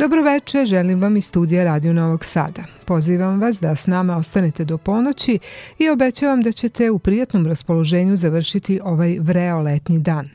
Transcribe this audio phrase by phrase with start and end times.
[0.00, 2.64] Dobroveče, želim vam iz studija Radio Novog Sada.
[2.84, 5.38] Pozivam vas da s nama ostanete do ponoći
[5.78, 10.28] i obećavam da ćete u prijatnom raspoloženju završiti ovaj vreo letnji dan.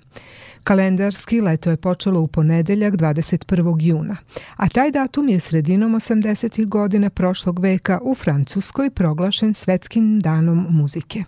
[0.63, 3.77] Kalendarski leto je počelo u ponedeljak 21.
[3.81, 4.17] juna,
[4.55, 6.65] a taj datum je sredinom 80.
[6.65, 11.23] godina prošlog veka u Francuskoj proglašen svetskim danom muzike.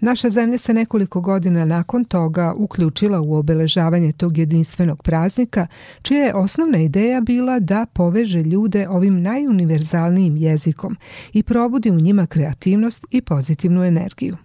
[0.00, 5.66] Naša zemlja se nekoliko godina nakon toga uključila u obeležavanje tog jedinstvenog praznika,
[6.02, 10.96] čija je osnovna ideja bila da poveže ljude ovim najuniverzalnijim jezikom
[11.32, 14.36] i probudi u njima kreativnost i pozitivnu energiju.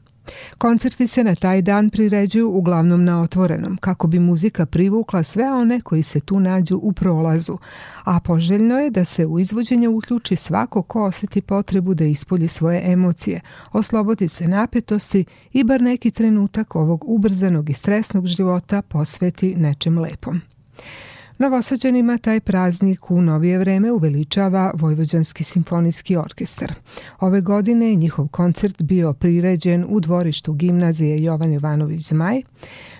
[0.57, 5.81] Koncerti se na taj dan priređuju uglavnom na otvorenom, kako bi muzika privukla sve one
[5.81, 7.57] koji se tu nađu u prolazu,
[8.03, 12.91] a poželjno je da se u izvođenje uključi svako ko oseti potrebu da ispolji svoje
[12.91, 19.99] emocije, oslobodi se napetosti i bar neki trenutak ovog ubrzanog i stresnog života posveti nečem
[19.99, 20.41] lepom.
[21.37, 26.73] Novosađanima taj praznik u novije vreme uveličava Vojvođanski simfonijski orkestar.
[27.19, 32.41] Ove godine njihov koncert bio priređen u dvorištu gimnazije Jovan Jovanović Zmaj,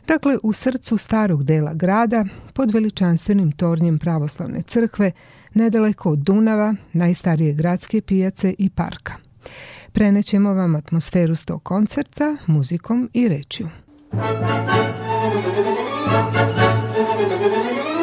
[0.08, 5.12] dakle u srcu starog dela grada, pod veličanstvenim tornjem pravoslavne crkve,
[5.54, 9.14] nedaleko od Dunava, najstarije gradske pijace i parka.
[9.92, 13.70] Prenećemo vam atmosferu sto koncerta, muzikom i rečju.
[17.76, 17.95] You.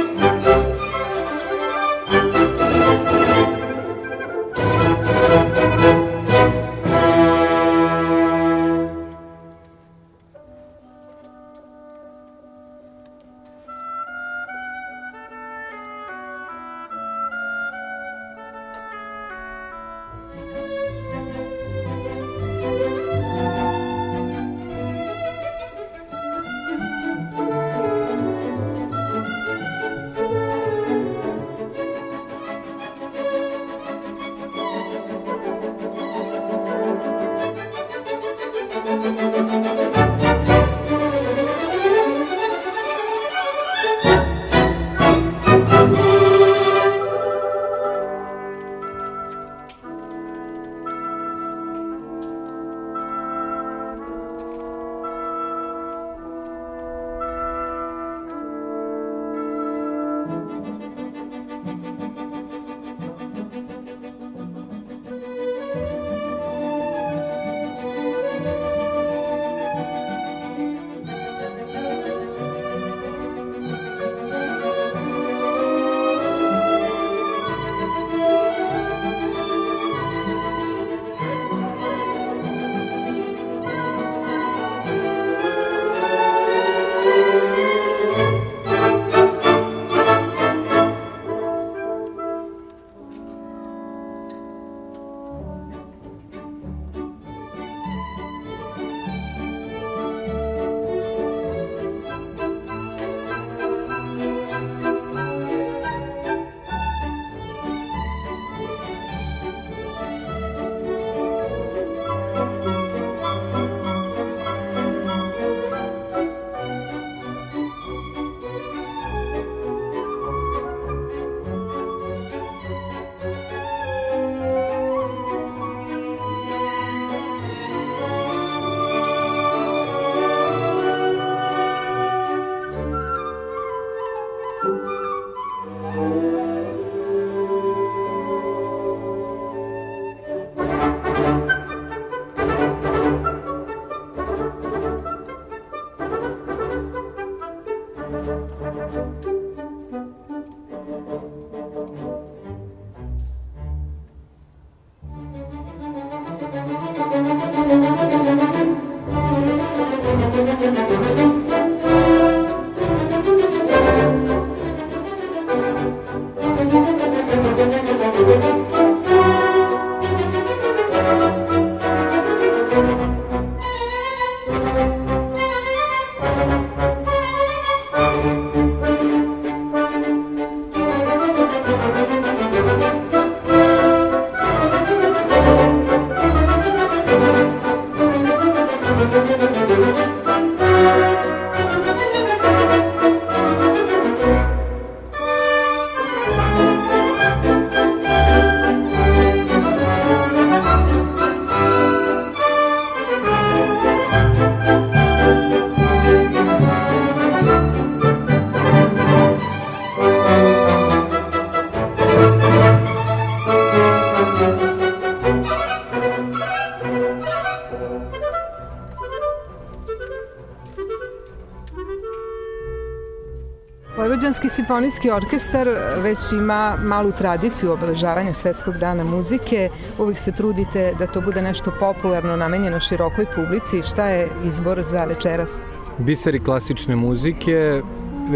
[224.83, 225.69] Simfonijski orkestar
[226.03, 229.69] već ima malu tradiciju obeležavanja Svetskog dana muzike.
[229.99, 233.83] Uvijek se trudite da to bude nešto popularno, namenjeno širokoj publici.
[233.83, 235.51] Šta je izbor za večeras?
[235.99, 237.83] Biseri klasične muzike,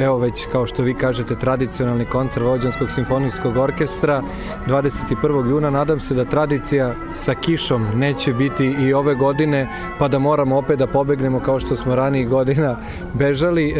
[0.00, 4.22] evo već kao što vi kažete tradicionalni koncert Vođanskog simfonijskog orkestra
[4.66, 5.50] 21.
[5.50, 10.56] juna nadam se da tradicija sa kišom neće biti i ove godine pa da moramo
[10.56, 12.76] opet da pobegnemo kao što smo ranijih godina
[13.14, 13.74] bežali e,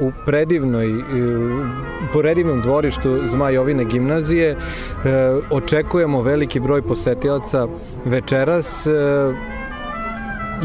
[0.00, 1.02] u predivnoj e,
[2.02, 4.56] u predivnom dvorištu Zmajovine gimnazije e,
[5.50, 7.66] očekujemo veliki broj posetilaca
[8.04, 8.86] večeras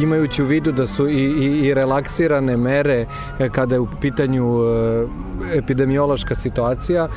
[0.01, 3.05] imajući u vidu da su i, i, i relaksirane mere
[3.39, 5.07] e, kada je u pitanju e,
[5.57, 7.07] epidemiološka situacija.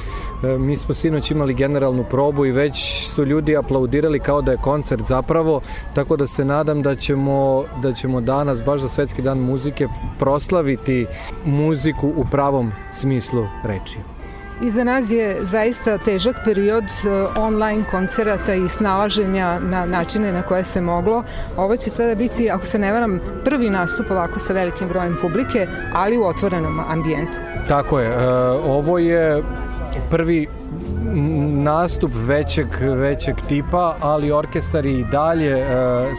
[0.43, 4.59] E, mi smo sinoć imali generalnu probu i već su ljudi aplaudirali kao da je
[4.59, 5.61] koncert zapravo,
[5.95, 9.89] tako da se nadam da ćemo, da ćemo danas, baš za Svetski dan muzike,
[10.19, 11.07] proslaviti
[11.45, 13.99] muziku u pravom smislu reči.
[14.63, 17.09] Iza nas je zaista težak period e,
[17.39, 21.25] online koncerata i snalaženja na načine na koje se moglo.
[21.57, 25.67] Ovo će sada biti, ako se ne varam, prvi nastup ovako sa velikim brojem publike,
[25.95, 27.39] ali u otvorenom ambijentu.
[27.69, 28.09] Tako je.
[28.09, 28.29] E,
[28.65, 29.43] ovo je
[30.11, 30.49] prvi
[31.63, 35.67] nastup većeg, većeg tipa, ali orkestar je i dalje e,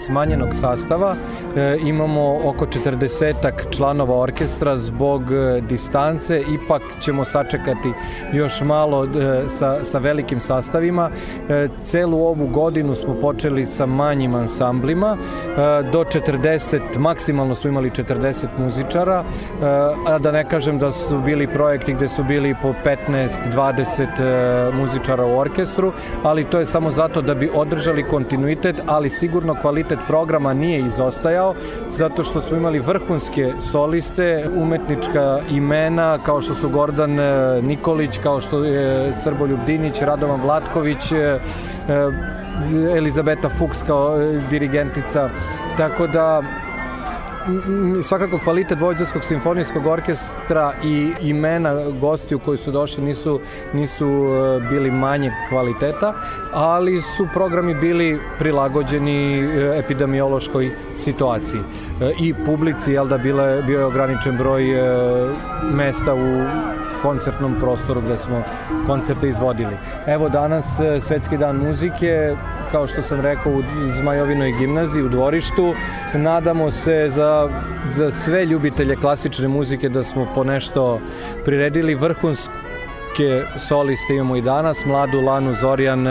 [0.06, 1.16] smanjenog sastava.
[1.56, 3.34] E, imamo oko 40
[3.70, 7.94] članova orkestra zbog e, distance, ipak ćemo sačekati
[8.34, 9.10] još malo e,
[9.50, 11.10] sa, sa velikim sastavima.
[11.50, 15.56] E, celu ovu godinu smo počeli sa manjim ansamblima, e,
[15.92, 19.66] do 40, maksimalno smo imali 40 muzičara, e,
[20.08, 25.26] a da ne kažem da su bili projekti gde su bili po 15-20 e, muzičara
[25.26, 25.92] u orkestru,
[26.24, 31.56] ali to je samo zato da bi održali kontinuitet, ali sigurno kvalitet programa nije izostajao,
[31.90, 38.42] zato što smo imali vrhunske soliste, umetnička imena, kao što su Gordan e, Nikolić, kao
[38.42, 41.40] što je Srboljub Dinić, Radovan Vlatković, e, e,
[42.98, 44.18] Elizabeta Fuchs kao
[44.50, 45.30] dirigentica,
[45.78, 46.42] tako da
[48.04, 53.40] svakako kvalitet Vojvođanskog simfonijskog orkestra i imena gostiju koji su došli nisu,
[53.74, 56.14] nisu e, bili manje kvaliteta,
[56.54, 61.62] ali su programi bili prilagođeni e, epidemiološkoj situaciji.
[62.02, 64.64] E, I publici, jel da, bile, bio je ograničen broj
[65.74, 66.46] mesta u
[67.02, 68.44] koncertnom prostoru gde smo
[68.88, 69.78] koncerte izvodili.
[70.08, 70.66] Evo danas
[71.02, 72.36] Svetski dan muzike,
[72.72, 73.62] kao što sam rekao u
[73.98, 75.74] Zmajovinoj gimnaziji u dvorištu.
[76.14, 77.50] Nadamo se za,
[77.90, 81.00] za sve ljubitelje klasične muzike da smo po nešto
[81.46, 86.08] priredili vrhunske soliste imamo i danas, mladu Lanu Zorjan,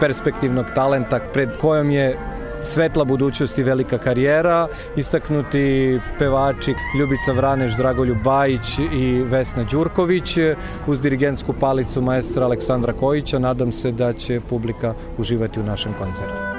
[0.00, 2.16] perspektivnog talenta pred kojom je
[2.62, 10.38] svetla budućnost i velika karijera, istaknuti pevači Ljubica Vraneš, Dragoljub Bajić i Vesna Đurković
[10.86, 13.38] uz dirigentsku palicu maestra Aleksandra Kojića.
[13.38, 16.57] Nadam se da će publika uživati u našem koncertu.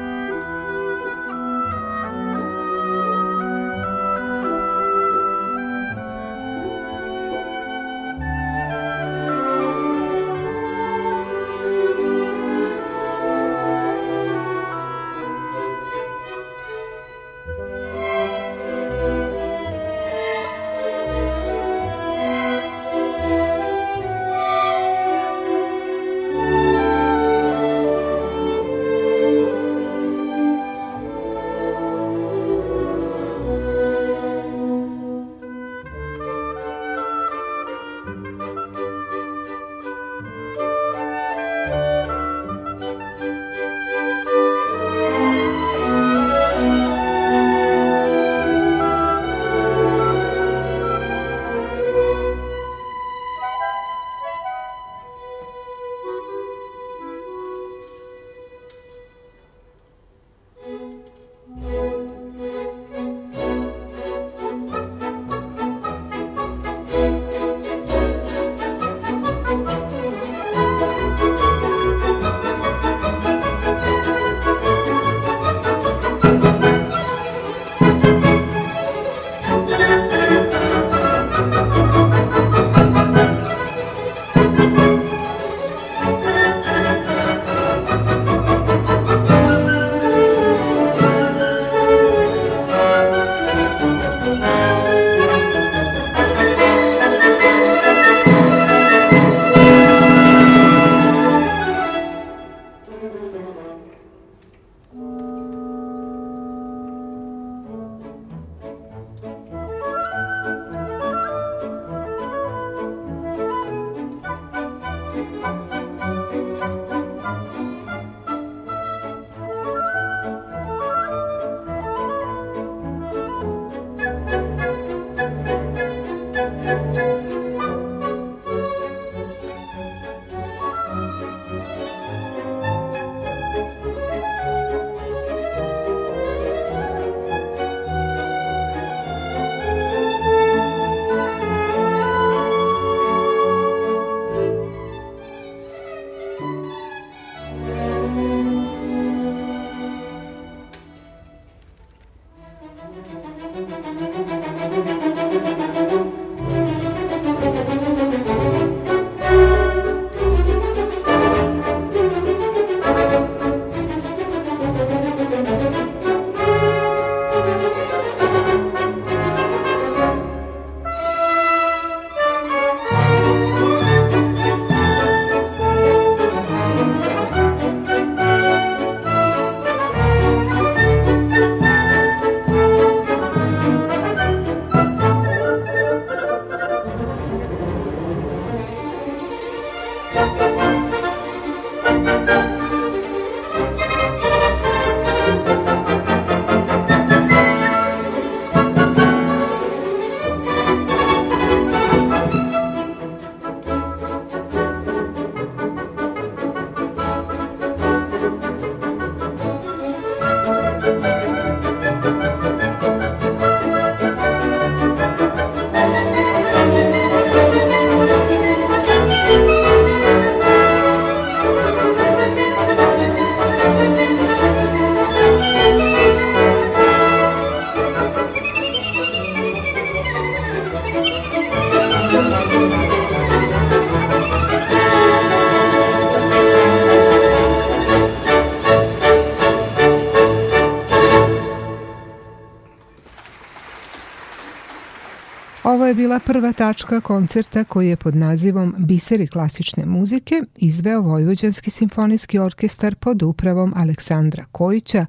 [245.89, 252.39] Je bila prva tačka koncerta koji je pod nazivom Biseri klasične muzike izveo Vojvođanski simfonijski
[252.39, 255.05] orkestar pod upravom Aleksandra Kojića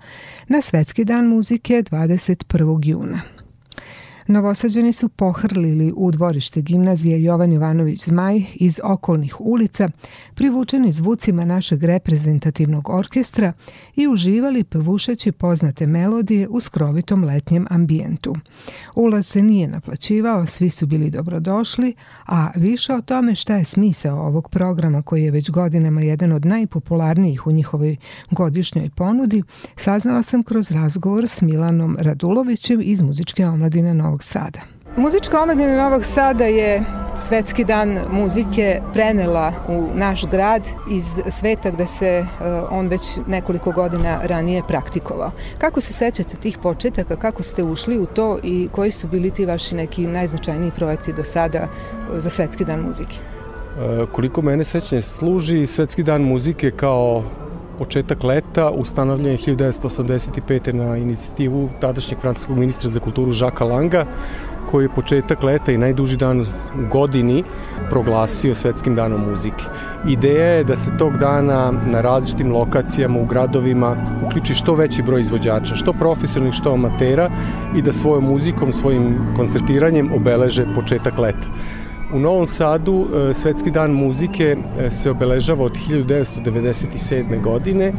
[0.49, 2.81] na Svetski dan muzike 21.
[2.89, 3.21] juna.
[4.27, 9.91] Novosađani su pohrlili u dvorište gimnazije Jovan Ivanović Zmaj iz okolnih ulica,
[10.40, 13.52] privučeni zvucima našeg reprezentativnog orkestra
[13.97, 18.35] i uživali pevušeći poznate melodije u skrovitom letnjem ambijentu.
[18.94, 21.94] Ulaz se nije naplaćivao, svi su bili dobrodošli,
[22.26, 26.47] a više o tome šta je smisao ovog programa koji je već godinama jedan od
[26.47, 27.97] najpopularnijih u njihovoj
[28.30, 29.42] godišnjoj ponudi,
[29.76, 34.80] saznala sam kroz razgovor s Milanom Radulovićem iz muzičke omladine Novog Sada.
[34.97, 36.82] Muzička omladina Novog Sada je
[37.16, 43.73] Svetski dan muzike prenela u naš grad iz sveta gde se uh, on već nekoliko
[43.73, 45.30] godina ranije praktikovao.
[45.59, 49.47] Kako se sećate tih početaka, kako ste ušli u to i koji su bili ti
[49.47, 53.16] vaši neki najznačajniji projekti do sada uh, za Svetski dan muzike?
[53.16, 57.25] Uh, koliko mene sećanje služi, Svetski dan muzike kao
[57.78, 60.73] početak leta ustanovljen je 1985.
[60.73, 64.06] na inicijativu tadašnjeg francuskog ministra za kulturu Žaka Langa
[64.71, 66.45] koji je početak leta i najduži dan u
[66.91, 67.45] godini
[67.91, 69.65] proglasio Svetskim danom muzike.
[70.09, 73.97] Ideja je da se tog dana na različitim lokacijama u gradovima
[74.27, 77.31] uključi što veći broj izvođača, što profesionalnih, što amatera
[77.77, 81.47] i da svojom muzikom, svojim koncertiranjem obeleže početak leta.
[82.12, 87.43] U Novom Sadu e, Svetski dan muzike e, se obeležava od 1997.
[87.43, 87.93] godine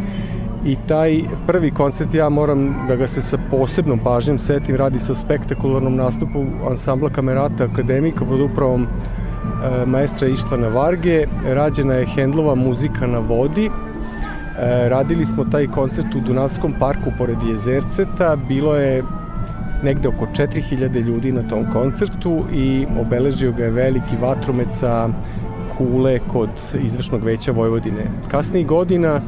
[0.65, 5.15] i taj prvi koncert ja moram da ga se sa posebnom pažnjom setim, radi sa
[5.15, 13.07] spektakularnom nastupu ansambla Kamerata Akademika pod upravom e, maestra Ištvana Varge, rađena je Hendlova muzika
[13.07, 13.71] na vodi, e,
[14.89, 19.03] radili smo taj koncert u Dunavskom parku pored Jezerceta, bilo je
[19.83, 24.67] negde oko 4000 ljudi na tom koncertu i obeležio ga je veliki vatromet
[25.77, 26.49] kule kod
[26.83, 28.05] izvršnog veća Vojvodine.
[28.31, 29.21] Kasnijih godina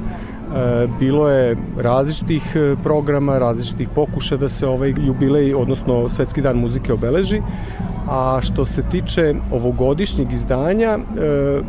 [1.00, 6.94] bilo je različitih e, programa, različitih pokuša da se ovaj jubilej, odnosno Svetski dan muzike
[6.94, 7.42] obeleži,
[8.10, 11.60] a što se tiče ovogodišnjeg izdanja, e,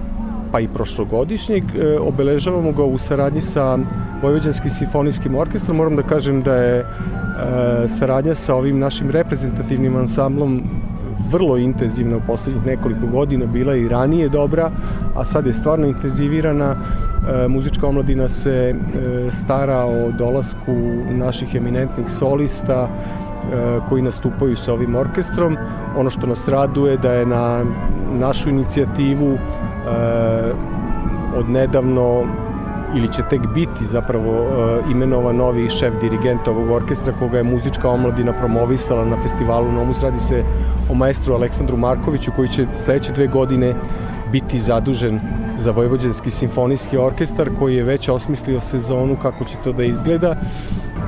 [0.52, 1.64] pa i prošlogodišnjeg,
[2.00, 3.78] obeležavamo ga u saradnji sa
[4.22, 5.76] Vojvođanskim simfonijskim orkestrom.
[5.76, 6.84] Moram da kažem da je
[7.88, 10.62] saradnja sa ovim našim reprezentativnim ansamblom
[11.30, 14.70] vrlo intenzivna u poslednjih nekoliko godina, bila i ranije dobra,
[15.14, 16.76] a sad je stvarno intenzivirana.
[17.28, 18.74] E, muzička omladina se e,
[19.32, 20.74] stara o dolasku
[21.10, 22.88] naših eminentnih solista, e,
[23.88, 25.56] koji nastupaju sa ovim orkestrom.
[25.96, 27.64] Ono što nas raduje da je na
[28.12, 29.38] našu inicijativu
[31.36, 32.24] od nedavno
[32.96, 34.46] ili će tek biti zapravo
[34.90, 40.02] imenovan novi šef dirigent ovog orkestra koga je muzička omladina promovisala na festivalu Nomus.
[40.02, 40.44] Radi se
[40.90, 43.74] o maestru Aleksandru Markoviću koji će sledeće dve godine
[44.32, 45.20] biti zadužen
[45.58, 50.36] za Vojvođanski simfonijski orkestar koji je već osmislio sezonu kako će to da izgleda.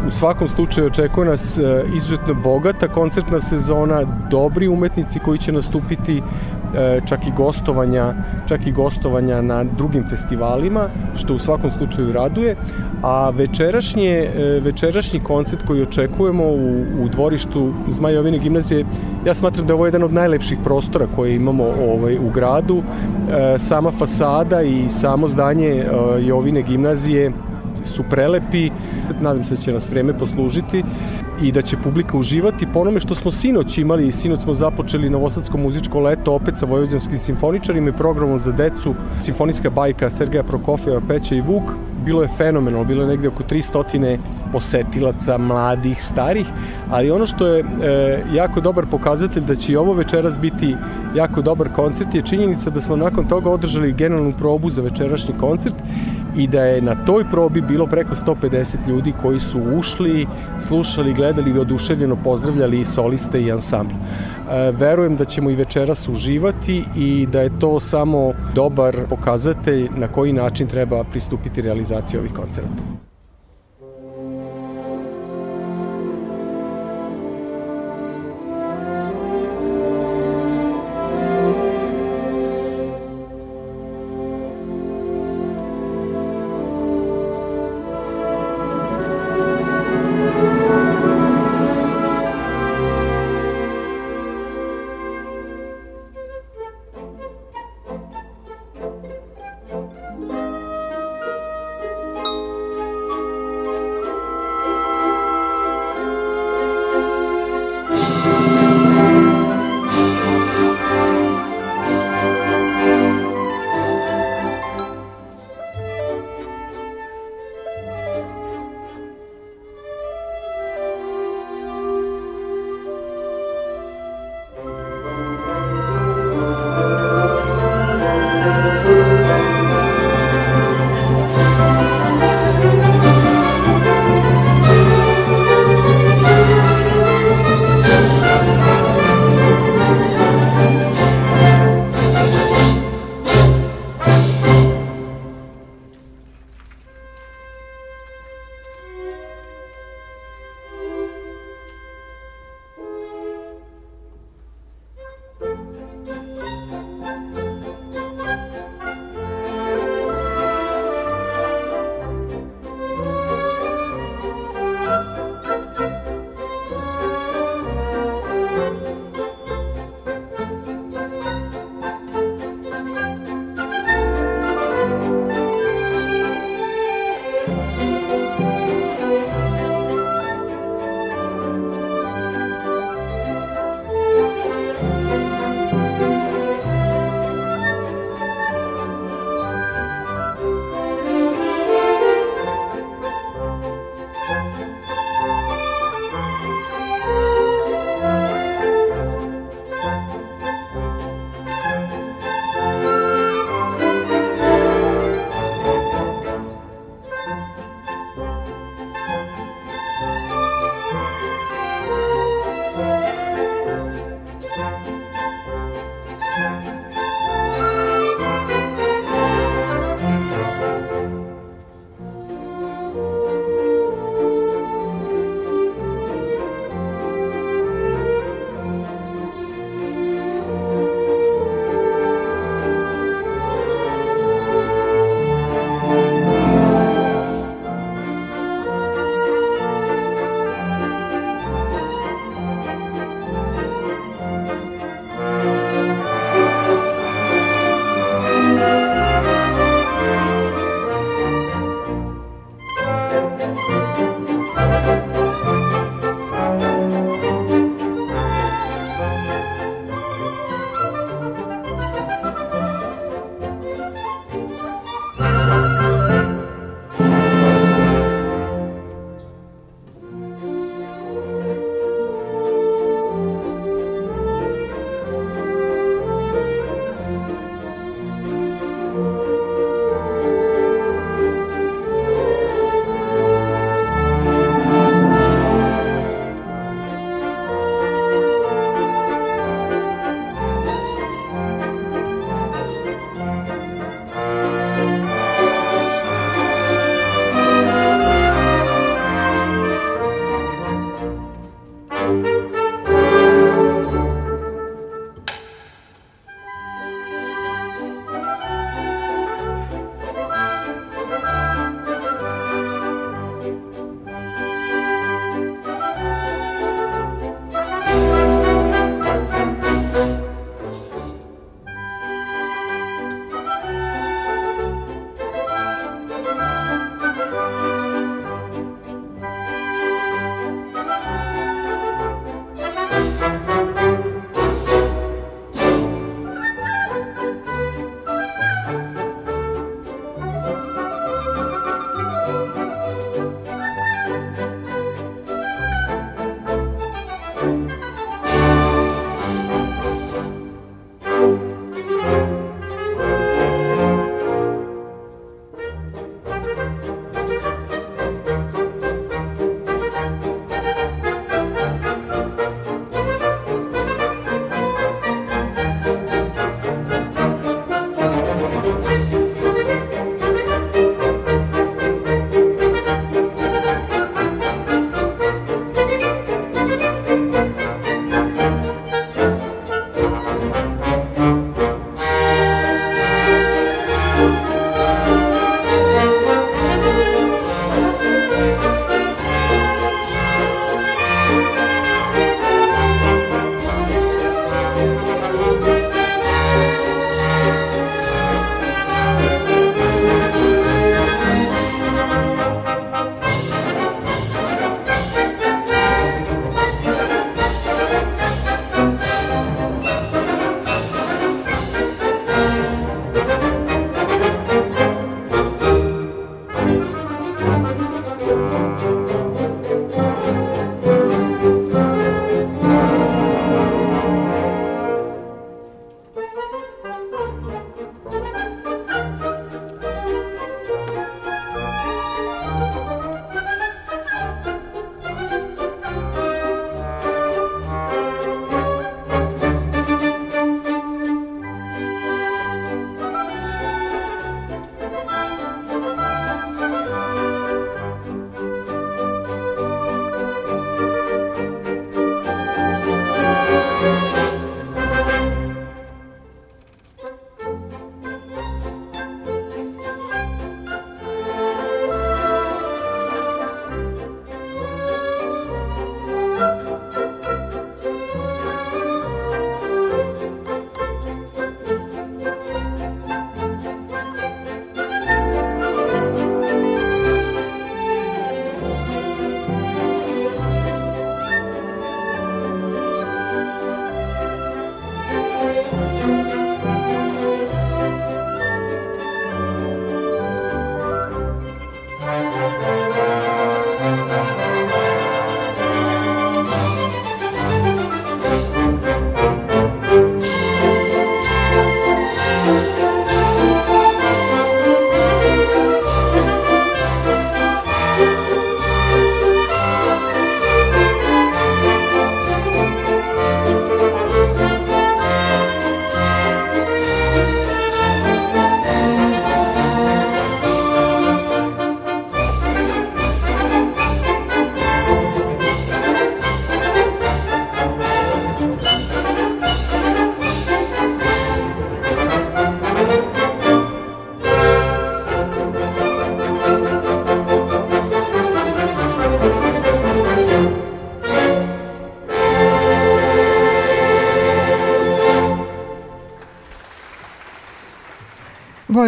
[0.08, 6.22] U svakom slučaju očekuje nas e, izuzetno bogata koncertna sezona, dobri umetnici koji će nastupiti
[6.74, 8.14] E, čak i gostovanja,
[8.48, 12.56] čak i gostovanja na drugim festivalima, što u svakom slučaju raduje,
[13.02, 18.84] a večerašnje, e, večerašnji koncert koji očekujemo u, u dvorištu Zmajovine gimnazije,
[19.26, 22.82] ja smatram da je ovo jedan od najlepših prostora koje imamo ovaj, u gradu.
[23.58, 25.86] Sama fasada i samo zdanje
[26.20, 27.32] Jovine gimnazije
[27.86, 28.70] su prelepi,
[29.20, 30.82] nadam se da će nas vreme poslužiti
[31.42, 35.58] i da će publika uživati po onome što smo sinoć imali, sinoć smo započeli Novosadsko
[35.58, 41.34] muzičko leto opet sa vojvođanskim simfoničarima i programom za decu, simfonijska bajka Sergeja Prokofjeva, Peća
[41.34, 41.62] i Vuk,
[42.04, 44.18] bilo je fenomenalno, bilo je negde oko 300
[44.52, 46.46] posetilaca, mladih, starih,
[46.90, 50.76] ali ono što je e, jako dobar pokazatelj da će i ovo večeras biti
[51.14, 55.74] jako dobar koncert je činjenica da smo nakon toga održali generalnu probu za večerašnji koncert
[56.36, 60.26] i da je na toj probi bilo preko 150 ljudi koji su ušli,
[60.60, 63.94] slušali, gledali i oduševljeno pozdravljali soliste i ansambl.
[63.94, 70.08] E, verujem da ćemo i večeras uživati i da je to samo dobar pokazatelj na
[70.08, 73.05] koji način treba pristupiti realizaciji ovih koncerta.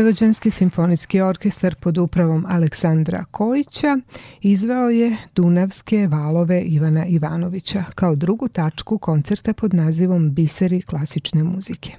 [0.08, 3.98] Vojvođanski simfonijski orkestar pod upravom Aleksandra Kojića
[4.40, 11.92] izveo je Dunavske valove Ivana Ivanovića kao drugu tačku koncerta pod nazivom Biseri klasične muzike.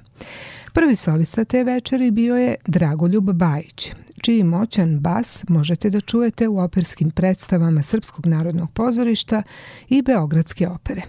[0.74, 3.91] Prvi solista te večeri bio je Dragoljub Bajić,
[4.22, 9.43] čiji moćan bas možete da čujete u operskim predstavama Srpskog narodnog pozorišta
[9.89, 11.02] i Beogradske opere.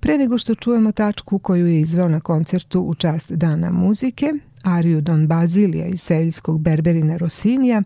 [0.00, 4.32] Pre nego što čujemo tačku koju je izveo na koncertu u čast Dana muzike,
[4.66, 7.82] ariju Don Bazilija iz seljskog Berberina Rosinija,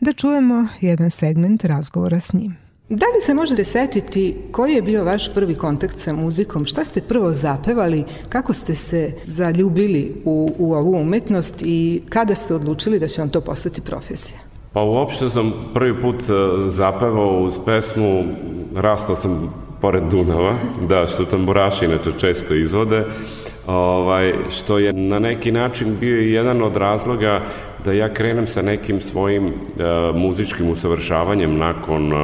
[0.00, 2.56] da čujemo jedan segment razgovora s njim.
[2.88, 6.64] Da li se možete setiti koji je bio vaš prvi kontakt sa muzikom?
[6.64, 8.04] Šta ste prvo zapevali?
[8.28, 13.28] Kako ste se zaljubili u, u ovu umetnost i kada ste odlučili da će vam
[13.28, 14.38] to postati profesija?
[14.72, 16.24] Pa uopšte sam prvi put e,
[16.68, 18.24] zapevao uz pesmu
[18.74, 20.54] Rastao sam pored Dunava,
[20.88, 23.04] da, što tamburaši inače često izvode,
[23.66, 27.40] ovaj, što je na neki način bio i jedan od razloga
[27.84, 29.52] da ja krenem sa nekim svojim uh,
[30.16, 32.18] muzičkim usavršavanjem nakon uh,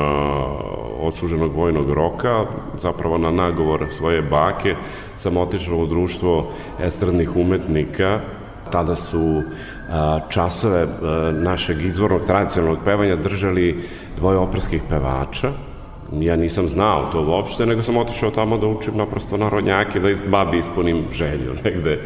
[1.00, 4.74] odsluženog vojnog roka, zapravo na nagovor svoje bake,
[5.16, 8.20] sam otišao u društvo estradnih umetnika,
[8.72, 9.42] tada su uh,
[10.28, 10.86] časove
[11.32, 15.52] našeg izvornog tradicionalnog pevanja držali dvoje operskih pevača,
[16.12, 20.58] ja nisam znao to uopšte, nego sam otišao tamo da učim naprosto narodnjake, da babi
[20.58, 21.98] ispunim želju negde.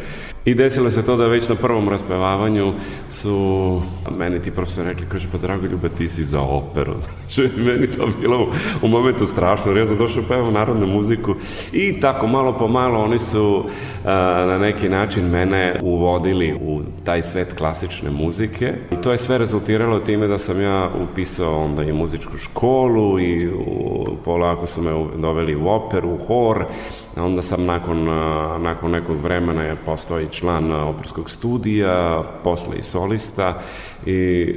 [0.45, 2.73] I desilo se to da već na prvom raspevavanju
[3.09, 3.81] su
[4.17, 6.93] meni ti profesor rekli, kaže, pa drago ljube, ti si za operu.
[7.29, 8.47] Znači, meni to bilo
[8.81, 11.35] u, momentu strašno, jer ja sam došao pevam narodnu muziku.
[11.71, 13.63] I tako malo po malo oni su
[14.05, 18.73] a, na neki način mene uvodili u taj svet klasične muzike.
[18.91, 23.47] I to je sve rezultiralo time da sam ja upisao onda i muzičku školu i
[23.47, 26.65] u, polako su me doveli u operu, u hor,
[27.15, 28.05] onda sam nakon,
[28.61, 33.61] nakon nekog vremena je postao i član operskog studija, posle i solista
[34.05, 34.47] i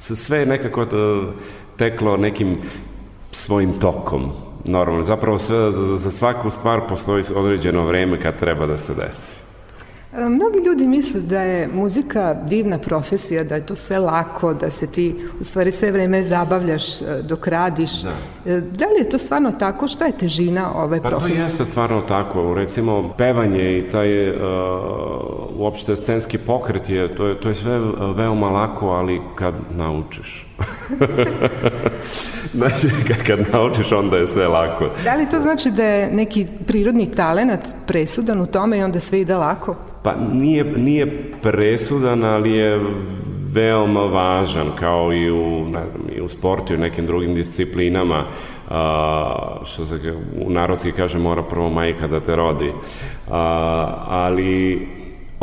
[0.00, 0.86] sve je nekako
[1.76, 2.56] teklo nekim
[3.30, 4.30] svojim tokom
[4.64, 5.04] normalno.
[5.04, 9.41] Zapravo sve, za, za svaku stvar postoji određeno vreme kad treba da se desi.
[10.16, 14.70] E, mnogi ljudi misle da je muzika divna profesija, da je to sve lako, da
[14.70, 18.02] se ti u stvari sve vreme zabavljaš e, dok radiš.
[18.02, 18.12] Da.
[18.52, 19.88] E, da li je to stvarno tako?
[19.88, 21.36] Šta je težina ove pa profesije?
[21.36, 22.54] Pa to jeste stvarno tako.
[22.54, 24.36] Recimo, pevanje i taj uh,
[25.56, 27.78] uopšte scenski pokret je, to je, to je sve
[28.16, 30.46] veoma lako, ali kad naučiš.
[32.58, 32.88] znači,
[33.26, 34.90] kad naučiš, onda je sve lako.
[35.04, 39.20] Da li to znači da je neki prirodni talenat presudan u tome i onda sve
[39.20, 39.76] ide lako?
[40.02, 42.80] Pa nije, nije presudan, ali je
[43.52, 48.24] veoma važan, kao i u, ne znam, i u sportu i u nekim drugim disciplinama.
[48.70, 50.14] A, što se
[50.46, 52.72] u narodski kaže mora prvo majka da te rodi.
[53.30, 54.88] A, ali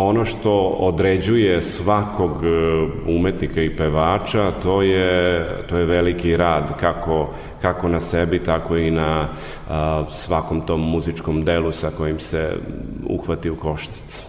[0.02, 2.48] ono što određuje svakog e,
[3.08, 8.92] umetnika i pevača, to je, to je veliki rad, kako, kako na sebi, tako i
[8.92, 9.28] na
[9.70, 12.52] a, svakom tom muzičkom delu sa kojim se
[13.10, 14.29] uhvati u košticu.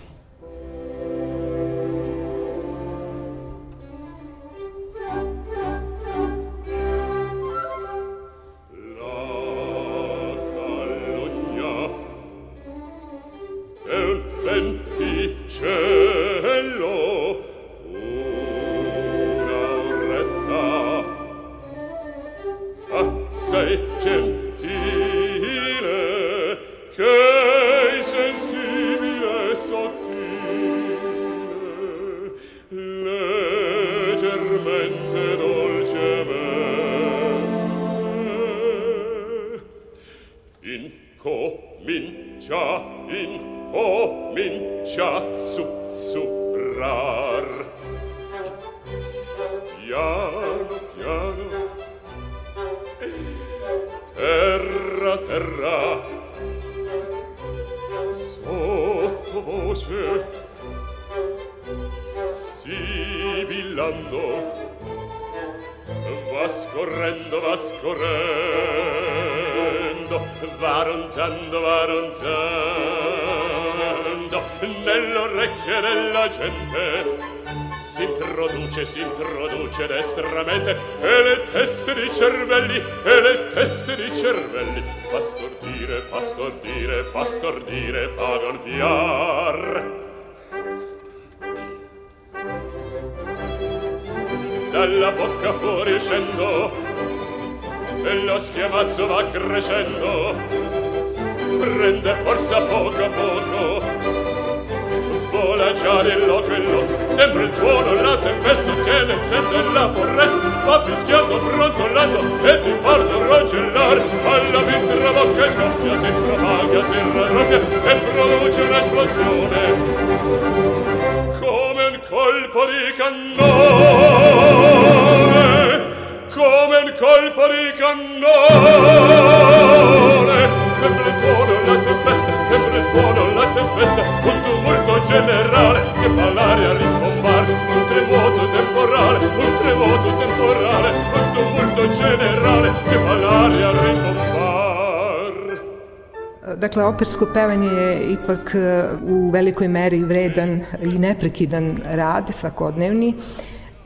[149.61, 153.15] Velikoj meri vredan i neprekidan rad svakodnevni.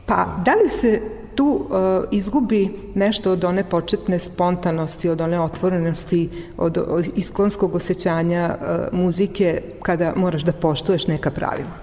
[0.06, 1.00] Pa, da li se
[1.34, 8.54] tu uh, izgubi nešto od one početne spontanosti, od one otvorenosti, od, od iskonskog osjećanja
[8.54, 11.74] uh, muzike kada moraš da poštuješ neka pravila?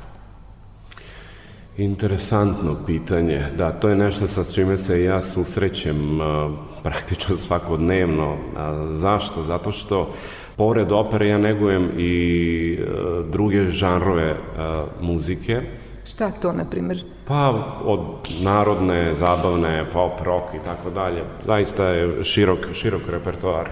[1.78, 3.52] Interesantno pitanje.
[3.58, 6.52] Da, to je nešto sa čime se ja susrećem uh,
[6.84, 8.38] praktično svakodnevno.
[8.58, 9.44] A, zašto?
[9.44, 10.14] Zato što
[10.56, 15.62] pored opere ja negujem i uh, druge žanrove uh, muzike.
[16.06, 17.04] Šta to, na primjer?
[17.28, 17.50] Pa
[17.86, 18.00] od
[18.42, 21.24] narodne, zabavne, pop, rock i tako dalje.
[21.46, 23.70] Zaista je širok, širok repertoar.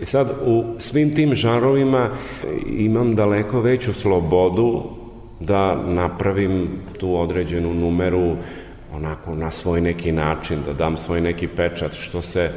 [0.00, 2.10] I sad u svim tim žanrovima
[2.66, 4.82] imam daleko veću slobodu
[5.40, 8.36] da napravim tu određenu numeru
[8.94, 12.50] onako na svoj neki način, da dam svoj neki pečat, što se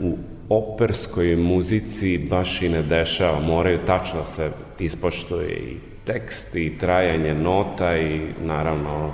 [0.00, 0.16] u
[0.48, 3.40] operskoj muzici baš i ne dešava.
[3.40, 9.12] Moraju tačno se ispoštuje i tekst i trajanje nota i naravno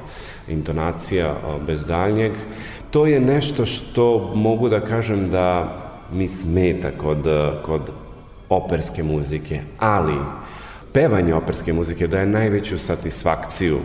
[0.48, 1.34] intonacija
[1.66, 2.32] bez daljnjeg.
[2.90, 5.76] To je nešto što mogu da kažem da
[6.12, 7.26] mi smeta kod,
[7.62, 7.90] kod
[8.48, 10.14] operske muzike, ali
[10.92, 13.78] pevanje operske muzike daje najveću satisfakciju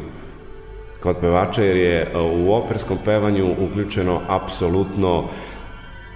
[1.04, 5.24] kod pevača jer je u operskom pevanju uključeno apsolutno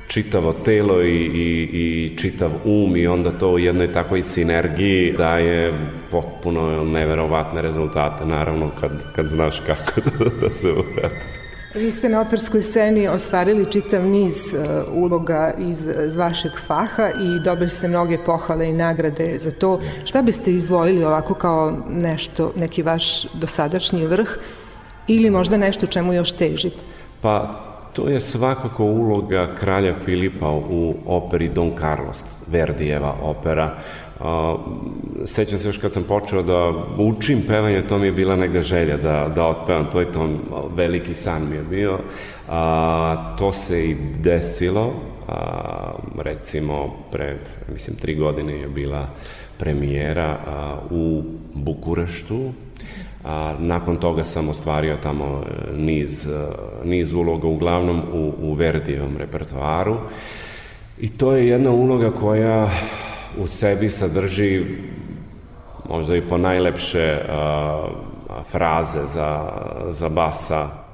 [0.10, 5.74] čitavo telo i, i, i čitav um i onda to u jednoj takvoj sinergiji daje
[6.12, 11.16] potpuno neverovatne rezultate, naravno kad, kad znaš kako da, da se uradi.
[11.76, 17.44] Vi ste na operskoj sceni ostvarili čitav niz uh, uloga iz, iz vašeg faha i
[17.44, 19.80] dobili ste mnoge pohvale i nagrade za to.
[20.06, 24.30] Šta biste izvojili ovako kao nešto, neki vaš dosadašnji vrh
[25.08, 26.80] ili možda nešto čemu još težite?
[27.22, 27.69] Pa
[28.00, 33.76] To je svakako uloga kralja Filipa u operi Don Carlos, Verdijeva opera.
[35.26, 38.98] Sećam se još kad sam počeo da učim pevanje, to mi je bila neka želja
[38.98, 40.30] da, da otpevam, to je to
[40.76, 42.00] veliki san mi je bio.
[42.50, 44.94] A, to se i desilo,
[45.28, 47.38] a, recimo pre,
[47.74, 49.08] mislim, tri godine je bila
[49.58, 52.52] premijera a, u Bukureštu,
[53.24, 56.30] a nakon toga sam ostvario tamo e, niz, e,
[56.84, 59.98] niz uloga, uglavnom u, u Verdijevom repertoaru.
[61.00, 62.70] I to je jedna uloga koja
[63.38, 64.66] u sebi sadrži
[65.90, 67.88] možda i po najlepše a,
[68.52, 69.52] fraze za,
[69.90, 70.89] za basa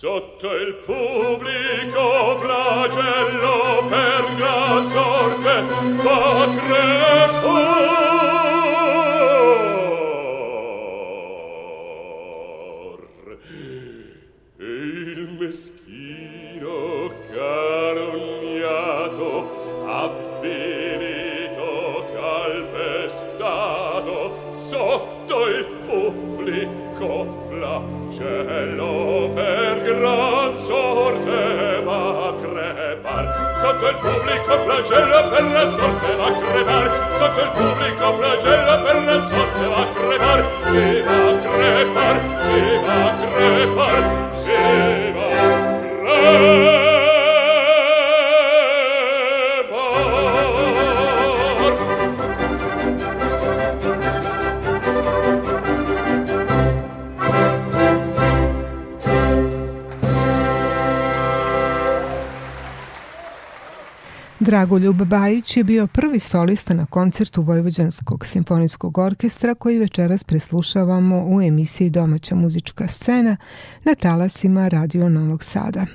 [0.00, 5.64] Sotto il pubblico flagello per gran sorte
[6.02, 7.39] fa crepor.
[28.10, 33.24] cielo per gran sorte va a crepar.
[33.60, 36.86] Sotto il pubblico flagello per la sorte va a crepar.
[37.18, 40.40] Sotto il pubblico flagello per la sorte va a crepar.
[40.70, 44.29] Si va a crepar si va a crepar.
[64.50, 71.42] Dragoljub Bajić je bio prvi solista na koncertu Vojvođanskog simfonijskog orkestra koji večeras preslušavamo u
[71.42, 73.36] emisiji Domaća muzička scena
[73.84, 75.86] na talasima Radio Novog Sada.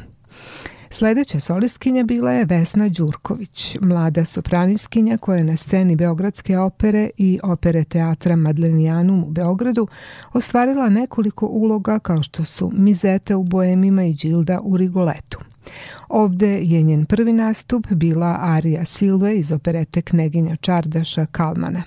[0.89, 7.39] Sledeća solistkinja bila je Vesna Đurković, mlada sopraniskinja koja je na sceni Beogradske opere i
[7.43, 9.87] opere teatra Madlenijanum u Beogradu
[10.33, 15.39] ostvarila nekoliko uloga kao što su Mizeta u Boemima i Đilda u Rigoletu.
[16.09, 21.83] Ovde je njen prvi nastup bila Arija Silve iz operete Kneginja Čardaša Kalmana.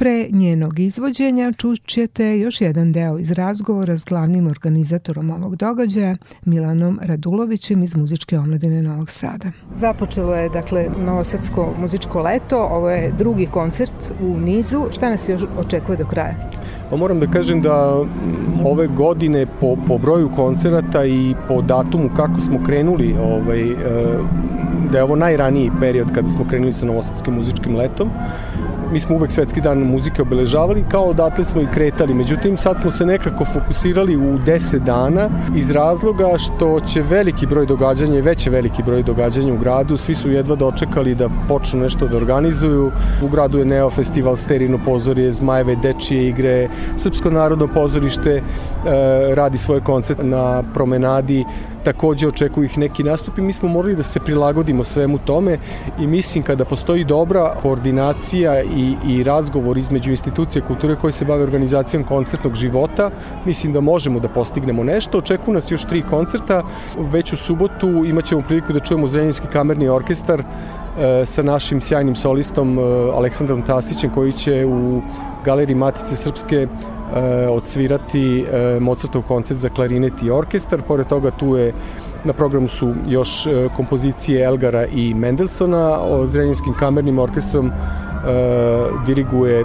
[0.00, 6.98] Pre njenog izvođenja čućete još jedan deo iz razgovora s glavnim organizatorom ovog događaja, Milanom
[7.02, 9.52] Radulovićem iz Muzičke omladine Novog Sada.
[9.74, 14.86] Započelo je, dakle, Novosadsko muzičko leto, ovo je drugi koncert u nizu.
[14.90, 16.34] Šta nas još očekuje do kraja?
[16.90, 18.04] Pa moram da kažem da
[18.64, 23.74] ove godine po, po broju koncerata i po datumu kako smo krenuli, ovaj, e,
[24.92, 28.10] da je ovo najraniji period kada smo krenuli sa Novosadskim muzičkim letom,
[28.92, 32.14] mi smo uvek svetski dan muzike obeležavali, kao odatle smo i kretali.
[32.14, 37.66] Međutim, sad smo se nekako fokusirali u 10 dana iz razloga što će veliki broj
[37.66, 39.96] događanja veće veliki broj događanja u gradu.
[39.96, 42.90] Svi su jedva dočekali da počnu nešto da organizuju.
[43.22, 48.42] U gradu je Neo festival, Sterino pozorje, Zmajeve dečije igre, Srpsko narodno pozorište
[49.34, 51.44] radi svoje koncert na promenadi
[51.84, 53.42] takođe očekuju ih neki nastupi.
[53.42, 55.58] Mi smo morali da se prilagodimo svemu tome
[56.00, 61.42] i mislim kada postoji dobra koordinacija i, i razgovor između institucija kulture koje se bave
[61.42, 63.10] organizacijom koncertnog života,
[63.44, 65.18] mislim da možemo da postignemo nešto.
[65.18, 66.62] Očekuju nas još tri koncerta.
[66.98, 72.78] Već u subotu imaćemo priliku da čujemo Zrenjinski kamerni orkestar e, sa našim sjajnim solistom
[72.78, 72.82] e,
[73.14, 75.02] Aleksandrom Tasićem koji će u
[75.44, 76.99] Galeriji Matice Srpske e,
[77.50, 80.82] odsvirati e, Mozartov koncert za klarinet i orkestar.
[80.82, 81.72] Pored toga tu je
[82.24, 87.72] Na programu su još e, kompozicije Elgara i Mendelsona, o Zrenjinskim kamernim orkestrom e,
[89.06, 89.64] diriguje e,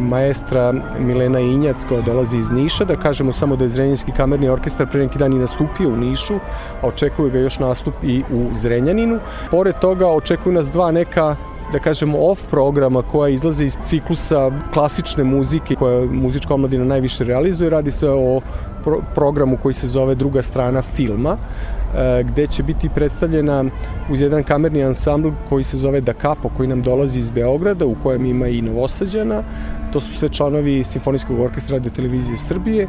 [0.00, 4.86] maestra Milena Injac koja dolazi iz Niša, da kažemo samo da je Zrenjinski kamerni orkestar
[4.90, 6.34] pre neki dan i nastupio u Nišu,
[6.82, 9.18] a očekuje ga još nastup i u Zrenjaninu.
[9.50, 11.36] Pored toga očekuju nas dva neka
[11.72, 17.70] da kažemo off programa koja izlaze iz ciklusa klasične muzike koja muzička omladina najviše realizuje.
[17.70, 18.40] Radi se o
[18.84, 23.64] pro programu koji se zove Druga strana filma e, gde će biti predstavljena
[24.10, 27.96] uz jedan kamerni ansambl koji se zove Da Capo, koji nam dolazi iz Beograda, u
[28.02, 29.42] kojem ima i Novosađana.
[29.92, 32.88] To su sve članovi Simfonijskog orkestra radio televizije Srbije.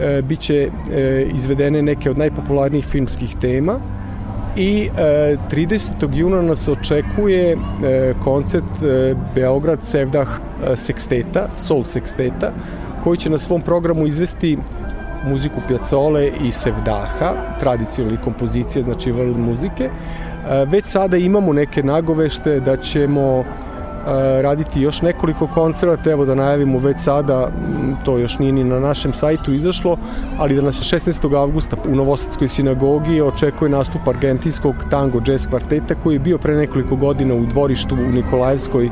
[0.00, 3.78] E, biće e, izvedene neke od najpopularnijih filmskih tema
[4.56, 6.14] i e, 30.
[6.14, 12.50] juna nas očekuje e, koncert e, Beograd Sevdah e, Sexteta, Soul Sexteta,
[13.04, 14.58] koji će na svom programu izvesti
[15.26, 19.84] muziku Piazzole i Sevdaha, tradicionalne kompozicije, znači world muzike.
[19.84, 23.44] E, već sada imamo neke nagovešte da ćemo
[24.42, 27.48] raditi još nekoliko koncerta, evo da najavimo već sada,
[28.04, 29.96] to još nije ni na našem sajtu izašlo,
[30.38, 31.36] ali da nas 16.
[31.36, 36.96] avgusta u Novosadskoj sinagogi očekuje nastup argentinskog tango jazz kvarteta koji je bio pre nekoliko
[36.96, 38.90] godina u dvorištu u Nikolajevskoj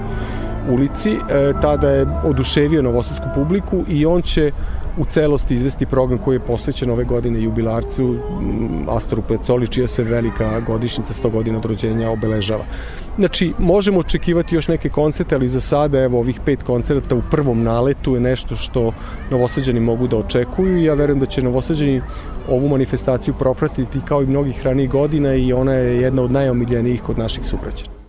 [0.71, 1.13] ulici.
[1.13, 4.53] E, tada je oduševio novosadsku publiku i on će
[4.97, 8.17] u celosti izvesti program koji je posvećen ove godine jubilarcu
[8.89, 12.65] Astoru Pecoli, čija se velika godišnjica 100 godina od rođenja obeležava.
[13.19, 17.63] Znači, možemo očekivati još neke koncerte, ali za sada, evo, ovih pet koncerta u prvom
[17.63, 18.93] naletu je nešto što
[19.31, 22.03] novosađani mogu da očekuju i ja verujem da će novosađani
[22.49, 27.19] ovu manifestaciju propratiti kao i mnogih ranijih godina i ona je jedna od najomiljenijih kod
[27.19, 28.02] naših sugrađana.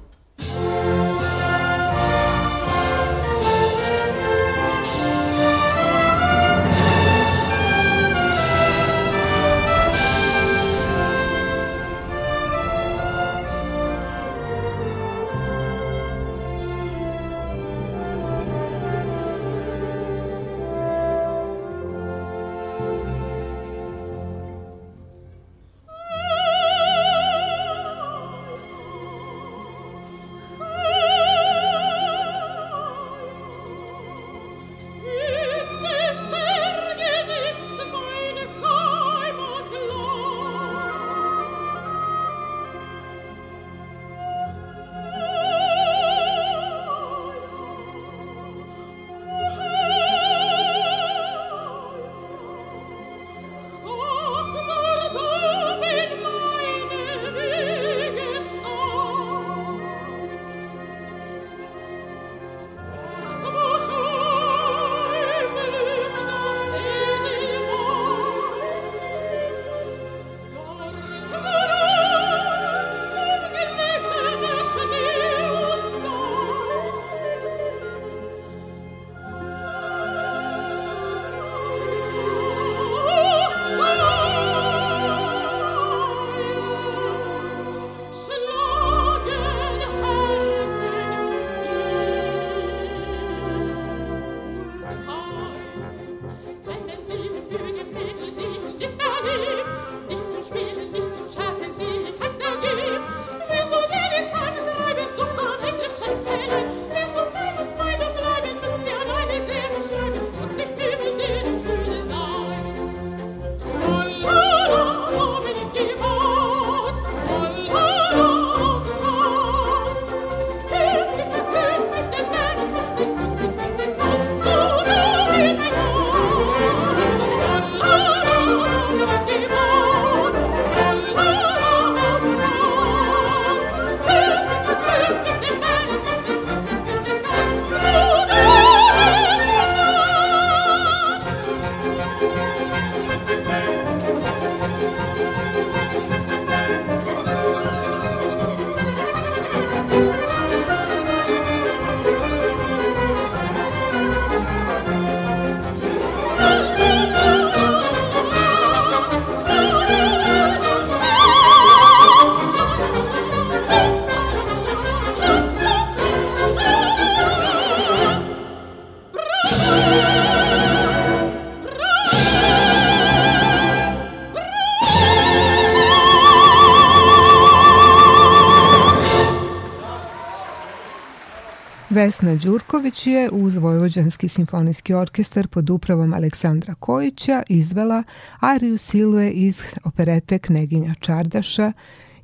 [182.04, 188.04] Vesna Đurković je uz Vojvođanski simfonijski orkestar pod upravom Aleksandra Kojića izvela
[188.40, 191.72] Ariju Silve iz operete Kneginja Čardaša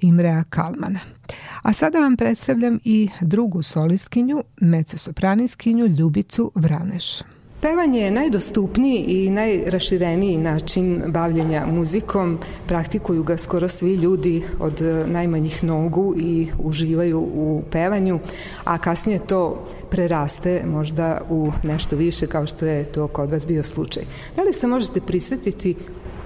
[0.01, 0.99] Imrea Kalmana.
[1.61, 7.21] A sada vam predstavljam i drugu solistkinju, mecosopraniskinju Ljubicu Vraneš.
[7.61, 12.37] Pevanje je najdostupniji i najrašireniji način bavljenja muzikom.
[12.67, 18.19] Praktikuju ga skoro svi ljudi od najmanjih nogu i uživaju u pevanju,
[18.63, 23.63] a kasnije to preraste možda u nešto više kao što je to kod vas bio
[23.63, 24.03] slučaj.
[24.35, 25.75] Da li se možete prisetiti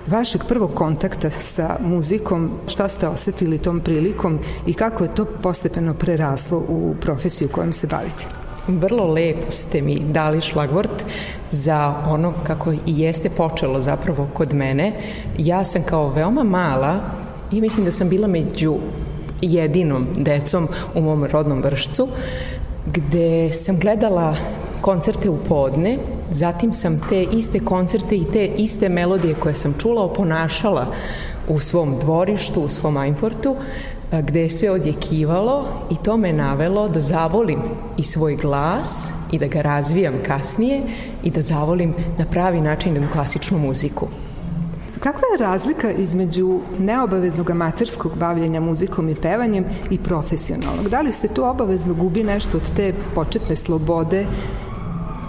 [0.08, 5.94] vašeg prvog kontakta sa muzikom, šta ste osetili tom prilikom i kako je to postepeno
[5.94, 8.26] preraslo u profesiju kojom se bavite?
[8.68, 11.04] Vrlo lepo ste mi dali šlagvort
[11.52, 14.94] za ono kako i jeste počelo zapravo kod mene.
[15.38, 17.00] Ja sam kao veoma mala
[17.52, 18.76] i mislim da sam bila među
[19.42, 22.08] jedinom decom u mom rodnom vršcu,
[22.86, 24.36] gde sam gledala
[24.82, 25.98] koncerte u podne,
[26.32, 30.88] zatim sam te iste koncerte i te iste melodije koje sam čula oponašala
[31.48, 33.56] u svom dvorištu, u svom Einfortu,
[34.22, 37.60] gde sve odjekivalo i to me navelo da zavolim
[37.98, 40.82] i svoj glas i da ga razvijam kasnije
[41.24, 44.08] i da zavolim na pravi način klasičnu muziku.
[45.00, 50.90] Kakva je razlika između neobaveznog amaterskog bavljenja muzikom i pevanjem i profesionalnog?
[50.90, 54.26] Da li se tu obavezno gubi nešto od te početne slobode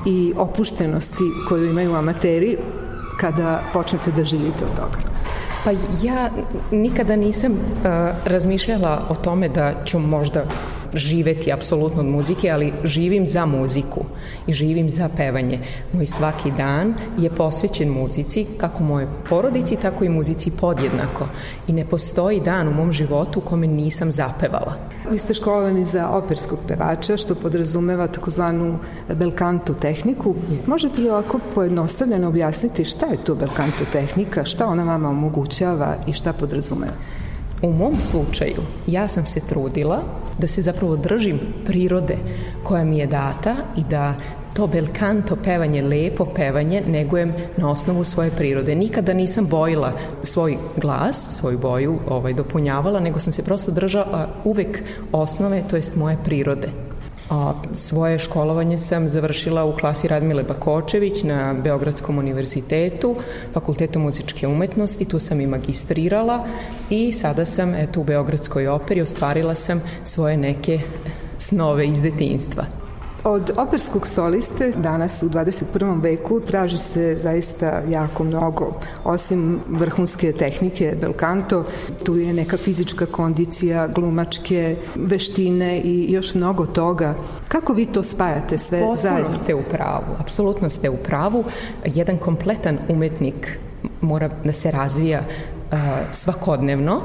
[0.06, 2.56] i opuštenosti koju imaju amateri
[3.20, 5.13] kada počnete da živite od toga?
[5.64, 5.70] Pa
[6.02, 6.30] ja
[6.70, 7.58] nikada nisam uh,
[8.24, 10.44] razmišljala o tome da ću možda
[10.94, 14.04] živeti apsolutno od muzike, ali živim za muziku
[14.46, 15.58] i živim za pevanje.
[15.92, 21.26] Moj svaki dan je posvećen muzici, kako moje porodici, tako i muzici podjednako.
[21.68, 24.74] I ne postoji dan u mom životu u kome nisam zapevala.
[25.10, 28.78] Vi ste školovani za operskog pevača, što podrazumeva takozvanu
[29.14, 30.34] belkantu tehniku.
[30.66, 36.12] Možete li ovako pojednostavljeno objasniti šta je to belkantu tehnika, šta ona vama omogućava i
[36.12, 36.92] šta podrazumeva?
[37.64, 40.02] U mom slučaju ja sam se trudila
[40.38, 42.16] da se zapravo držim prirode
[42.62, 44.14] koja mi je data i da
[44.54, 48.74] to belkanto pevanje, lepo pevanje, negujem na osnovu svoje prirode.
[48.74, 49.92] Nikada nisam bojila
[50.22, 55.96] svoj glas, svoju boju ovaj, dopunjavala, nego sam se prosto držala uvek osnove, to jest
[55.96, 56.68] moje prirode.
[57.30, 63.16] A svoje školovanje sam završila u klasi Radmile Bakočević na Beogradskom univerzitetu,
[63.52, 66.46] Fakultetu muzičke umetnosti, tu sam i magistrirala
[66.90, 70.80] i sada sam eto u Beogradskoj operi ostvarila sam svoje neke
[71.38, 72.83] snove iz detinjstva.
[73.24, 76.02] Od operskog soliste danas u 21.
[76.02, 78.72] veku traži se zaista jako mnogo.
[79.04, 81.64] Osim vrhunske tehnike belkanto,
[82.04, 87.14] tu je neka fizička kondicija, glumačke veštine i još mnogo toga.
[87.48, 89.32] Kako vi to spajate sve Potpuno zajedno?
[89.32, 91.44] ste u pravu, apsolutno ste u pravu.
[91.84, 93.58] Jedan kompletan umetnik
[94.00, 95.78] mora da se razvija uh,
[96.12, 97.02] svakodnevno,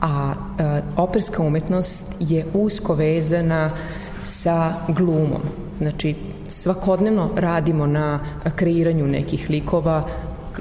[0.00, 3.70] a uh, operska umetnost je usko vezana
[4.28, 5.42] sa glumom.
[5.76, 6.14] Znači,
[6.48, 8.20] svakodnevno radimo na
[8.56, 10.04] kreiranju nekih likova,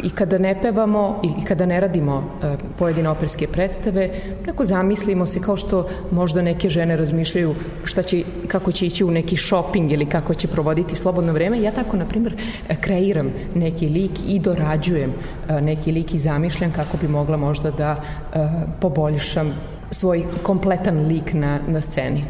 [0.04, 4.10] i kada ne pevamo i kada ne radimo e, pojedine operske predstave,
[4.46, 9.12] neko zamislimo se kao što možda neke žene razmišljaju šta će, kako će ići u
[9.12, 11.62] neki shopping ili kako će provoditi slobodno vreme.
[11.62, 12.36] Ja tako, na primjer,
[12.82, 15.14] kreiram neki lik i dorađujem
[15.50, 18.48] e, neki lik i zamišljam kako bi mogla možda da e,
[18.82, 19.54] poboljšam
[19.92, 22.24] svoj kompletan lik na, na sceni.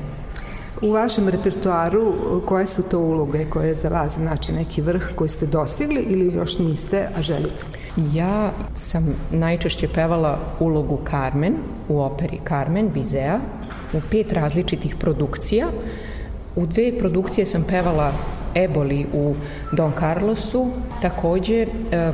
[0.81, 2.13] U vašem repertoaru
[2.45, 6.59] koje su to uloge koje za vas znači neki vrh koji ste dostigli ili još
[6.59, 7.63] niste, a želite?
[8.13, 11.55] Ja sam najčešće pevala ulogu Carmen
[11.89, 13.39] u operi Carmen Bizea
[13.93, 15.67] u pet različitih produkcija.
[16.55, 18.11] U dve produkcije sam pevala
[18.55, 19.35] Eboli u
[19.71, 20.67] Don Carlosu.
[21.01, 21.67] Takođe e,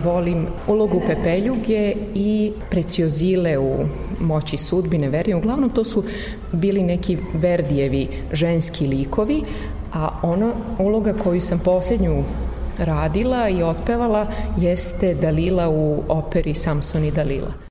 [0.04, 3.86] volim ulogu Pepeljuge i Preciozile u
[4.20, 5.36] Moći sudbine Verije.
[5.36, 6.04] Uglavnom to su
[6.52, 9.44] bili neki Verdijevi ženski likovi,
[9.94, 12.24] a ona uloga koju sam posljednju
[12.78, 17.63] radila i otpevala jeste Dalila u operi Samson i Dalila.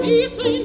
[0.00, 0.59] bitte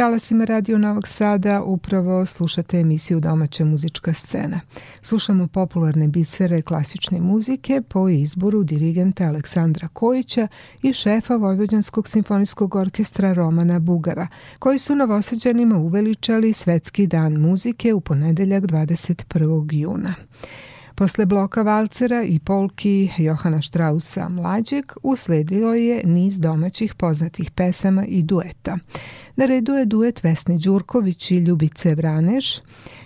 [0.00, 4.60] talasima Radio Novog Sada upravo slušate emisiju Domaća muzička scena.
[5.02, 10.48] Slušamo popularne bisere klasične muzike po izboru dirigenta Aleksandra Kojića
[10.82, 14.26] i šefa Vojvođanskog simfonijskog orkestra Romana Bugara,
[14.58, 19.72] koji su novosađanima uveličali Svetski dan muzike u ponedeljak 21.
[19.72, 20.14] juna.
[21.00, 28.22] Posle bloka valcera i polki Johana Štrausa mlađeg usledilo je niz domaćih poznatih pesama i
[28.22, 28.78] dueta.
[29.36, 32.60] Na redu je duet Vesne Đurković i Ljubice Vraneš.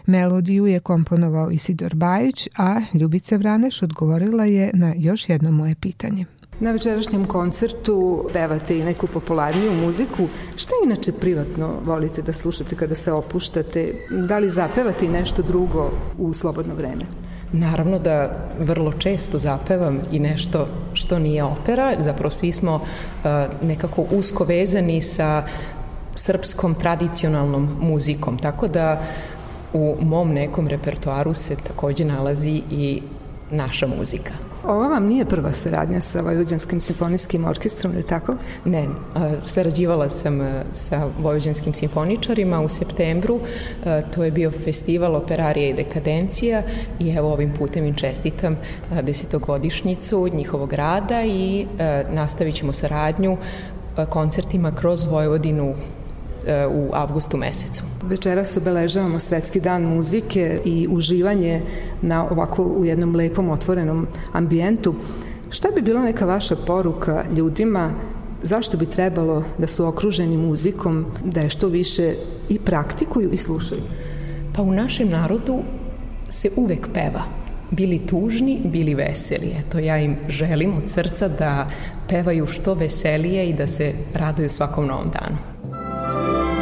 [0.07, 6.25] Melodiju je komponovao Isidor Bajić, a Ljubica Vraneš odgovorila je na još jedno moje pitanje.
[6.61, 10.29] Na večerašnjem koncertu pevate i neku popularniju muziku.
[10.57, 13.95] Šta inače privatno volite da slušate kada se opuštate?
[14.29, 17.24] Da li zapevate i nešto drugo u slobodno vreme?
[17.57, 23.31] Naravno da vrlo često zapevam i nešto što nije opera, zapravo svi smo uh,
[23.63, 25.43] nekako usko vezani sa
[26.15, 29.01] srpskom tradicionalnom muzikom, tako da
[29.73, 33.03] u mom nekom repertoaru se takođe nalazi i
[33.51, 34.33] naša muzika.
[34.67, 38.35] Ovo vam nije prva saradnja sa Vojvođanskim simfonijskim orkestrom, ili tako?
[38.65, 38.89] Ne,
[39.47, 40.41] sarađivala sam
[40.73, 43.41] sa Vojvođanskim simfoničarima u septembru,
[44.15, 46.63] to je bio festival Operarija i dekadencija
[46.99, 48.55] i evo ovim putem im čestitam
[49.03, 51.67] desetogodišnjicu njihovog rada i
[52.11, 53.37] nastavit ćemo saradnju
[54.09, 55.75] koncertima kroz Vojvodinu
[56.71, 57.85] u avgustu mesecu.
[58.03, 61.63] Večeras obeležavamo Svetski dan muzike i uživanje
[62.03, 64.95] na ovako u jednom lepom otvorenom ambijentu.
[65.51, 67.91] Šta bi bila neka vaša poruka ljudima
[68.45, 72.15] zašto bi trebalo da su okruženi muzikom, da je što više
[72.49, 73.81] i praktikuju i slušaju?
[74.57, 75.59] Pa u našem narodu
[76.31, 77.23] se uvek peva.
[77.71, 79.55] Bili tužni, bili veseli.
[79.59, 81.69] Eto, ja im želim od srca da
[82.09, 85.54] pevaju što veselije i da se raduju svakom novom danu.
[86.17, 86.54] oh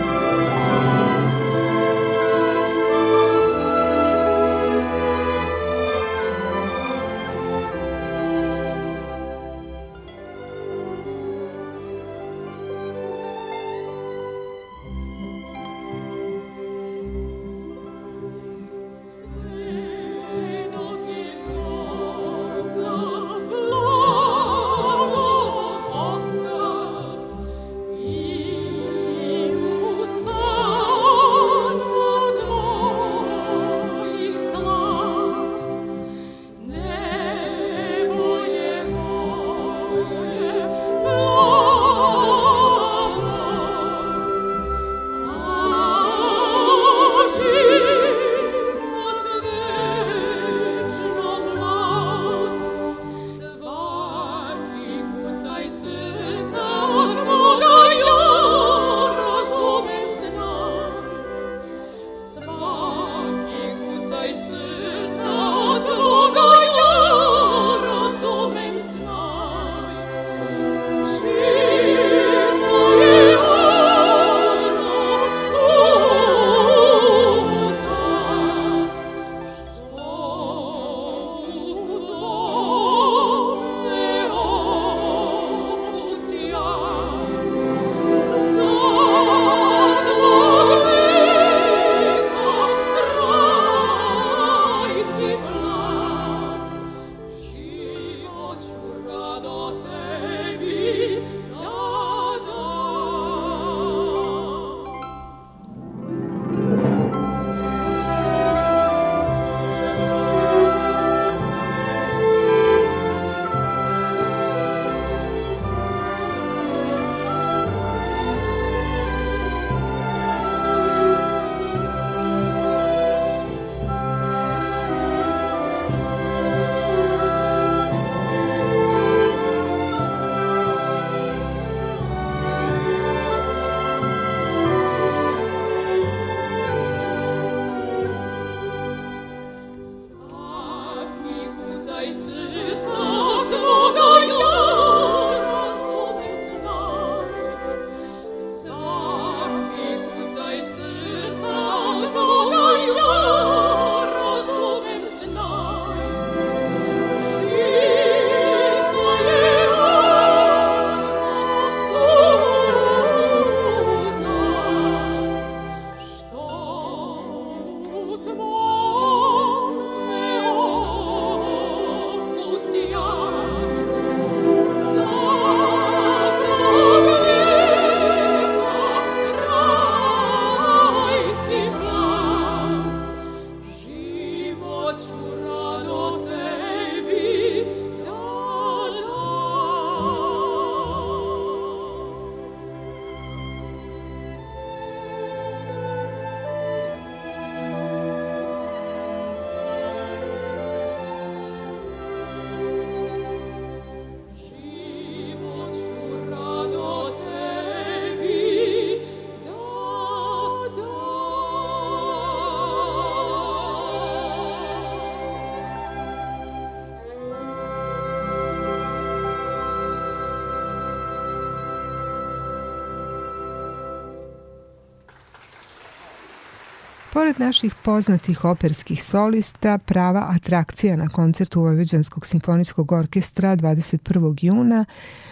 [227.33, 234.35] Pored naših poznatih operskih solista, prava atrakcija na koncertu Vojvođanskog simfonijskog orkestra 21.
[234.41, 234.85] juna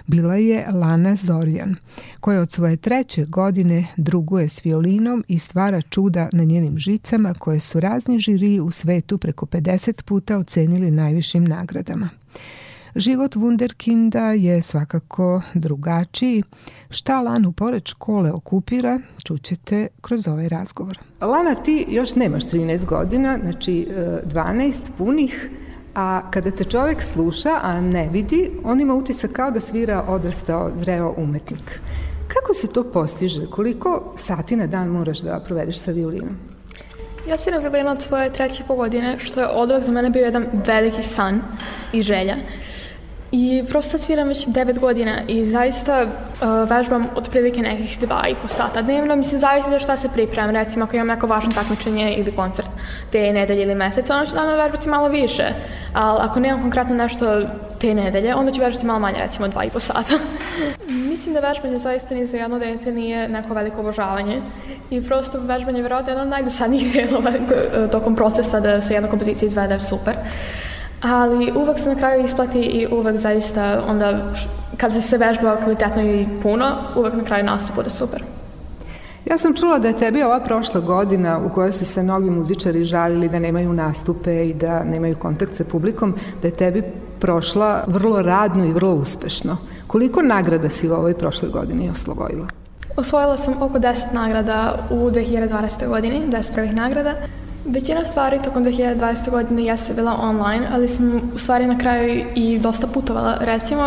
[0.07, 1.77] bila je Lana Zorjan,
[2.21, 7.61] koja od svoje treće godine druguje s violinom i stvara čuda na njenim žicama koje
[7.61, 12.09] su razni žiri u svetu preko 50 puta ocenili najvišim nagradama.
[12.95, 16.43] Život Wunderkinda je svakako drugačiji.
[16.91, 20.99] Šta Lanu pored škole okupira, čućete kroz ovaj razgovor.
[21.21, 23.89] Lana, ti još nemaš 13 godina, znači
[24.35, 25.51] 12 e, punih,
[25.95, 30.71] a kada te čovek sluša, a ne vidi, on ima utisak kao da svira odrastao,
[30.75, 31.81] zreo umetnik.
[32.29, 33.47] Kako se to postiže?
[33.47, 36.37] Koliko sati na dan moraš da provedeš sa violinom?
[37.29, 40.47] Ja sviram violinu od svoje treće po godine, što je odlog za mene bio jedan
[40.67, 41.41] veliki san
[41.93, 42.37] i želja.
[43.33, 48.35] I prosto sad sviram već 9 godina i zaista uh, vežbam otprilike nekih dva i
[48.43, 49.17] po sata dnevno.
[49.17, 50.51] Mislim, zavisi da šta se pripremam.
[50.51, 52.71] Recimo, ako imam neko važno takmičenje ili koncert
[53.13, 55.45] te nedelje ili meseca, onda ću dano vežbati malo više.
[55.95, 57.41] Ali ako nemam konkretno nešto
[57.81, 60.19] te nedelje, onda ću vežbati malo manje, recimo dva i po sata.
[61.11, 64.43] Mislim da vežbanje zaista ni za jedno dece nije neko veliko obožavanje.
[64.91, 67.33] I prosto vežbanje je vjerojatno jedno od najdosadnijih delova
[67.93, 70.15] tokom procesa da se jedna kompozicija izvede super.
[71.03, 74.33] Ali uvek se na kraju isplati i uvek zaista onda
[74.77, 78.23] kad se vežba kvalitetno i puno, uvek na kraju nastup bude super.
[79.25, 82.85] Ja sam čula da je tebi ova prošla godina u kojoj su se mnogi muzičari
[82.85, 86.83] žalili da nemaju nastupe i da nemaju kontakt sa publikom, da je tebi
[87.19, 89.57] prošla vrlo radno i vrlo uspešno.
[89.87, 92.47] Koliko nagrada si u ovoj prošloj godini osvojila?
[92.97, 95.89] Osvojila sam oko 10 nagrada u 2020.
[95.89, 97.15] godini, 10 prvih nagrada.
[97.73, 99.31] Većina stvari tokom 2020.
[99.31, 103.37] godine jeste bila online, ali sam u stvari na kraju i dosta putovala.
[103.41, 103.83] Recimo,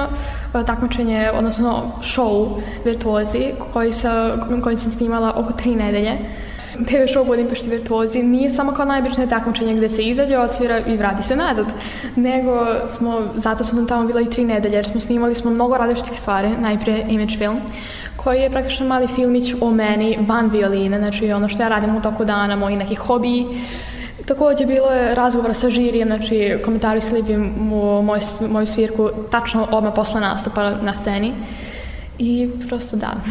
[0.55, 6.11] e, takmičenje, odnosno show Virtuozi, koji, sa, koji sam snimala oko tri nedelje.
[6.73, 11.23] TV show Budimpešti Virtuozi nije samo kao najbičnije takmičenje gde se izađe, odsvira i vrati
[11.23, 11.65] se nazad,
[12.15, 12.65] nego
[12.97, 16.49] smo, zato smo tamo bila i tri nedelje, jer smo snimali smo mnogo različitih stvari,
[16.61, 17.57] najprije image film,
[18.15, 22.01] koji je praktično mali filmić o meni van violine, znači ono što ja radim u
[22.01, 23.45] toku dana, moji neki hobiji.
[24.25, 29.93] Takođe bilo je razgovora sa žirijem, znači komentarisali bi mu moj, moju svirku tačno odmah
[29.95, 31.33] posle nastupa na sceni.
[32.19, 33.13] I prosto da.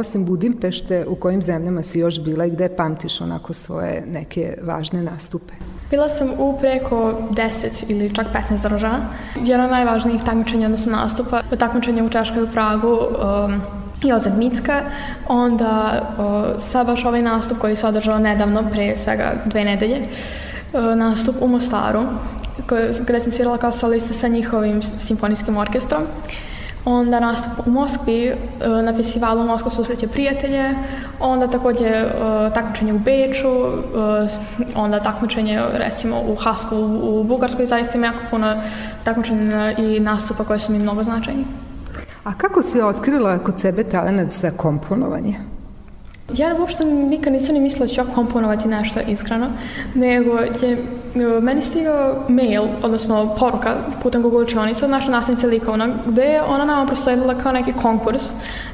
[0.00, 5.02] Osim Budimpešte, u kojim zemljama si još bila i gde pamtiš onako svoje neke važne
[5.02, 5.52] nastupe?
[5.92, 8.98] Bila sam u preko 10 ili čak 15 država.
[9.42, 13.60] Jedan od najvažnijih takmičenja, odnosno nastupa, takmičenje u Češkoj u Pragu, um,
[14.02, 14.80] Jozef Micka,
[15.28, 20.08] onda o, sad baš ovaj nastup koji se održao nedavno, pre svega dve nedelje,
[20.72, 22.02] o, nastup u Mostaru,
[23.00, 26.02] gde sam svirala kao solista sa njihovim simfonijskim orkestrom.
[26.84, 28.32] Onda nastup u Moskvi,
[28.84, 30.74] na festivalu Moskva susreće prijatelje,
[31.20, 32.04] onda takođe
[32.54, 33.48] takmičenje u Beču,
[34.74, 38.62] onda takmičenje recimo u Hasku u Bugarskoj, zaista ima jako puno
[39.04, 41.44] takmičenja i nastupa koje su mi mnogo značajni.
[42.24, 45.34] A kako si otkrila kod sebe talent za komponovanje?
[46.34, 49.46] Ja uopšte nikad nisam ni mislila da ću ja komponovati nešto iskreno,
[49.94, 50.76] nego je
[51.40, 56.64] meni stigao mail, odnosno poruka putem Google učionice od naše nastavnice likovna, gde je ona
[56.64, 58.30] nama prosledila kao neki konkurs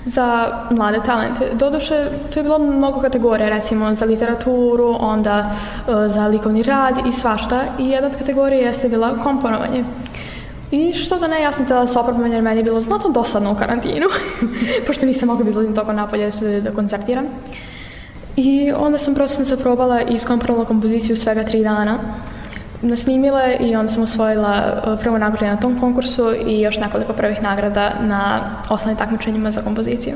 [0.07, 1.51] za mlade talente.
[1.53, 5.51] Doduše, to je bilo mnogo kategorija, recimo za literaturu, onda
[5.89, 7.62] e, za likovni rad i svašta.
[7.78, 9.84] I jedna od kategorija jeste bila komponovanje.
[10.70, 13.53] I što da ne, ja sam htjela da opravim jer meni je bilo znatno dosadno
[13.53, 14.07] u karantinu,
[14.86, 16.30] pošto nisam mogla da izlazim toko napolje
[16.61, 17.24] da, koncertiram.
[18.39, 21.99] I onda sam prosto se probala i iskomponovala kompoziciju svega tri dana.
[22.82, 27.12] Nasnimila je i onda sam osvojila uh, prvo nagradu na tom konkursu i još nekoliko
[27.12, 30.14] prvih nagrada na osnovnim takmičenjima za kompoziciju.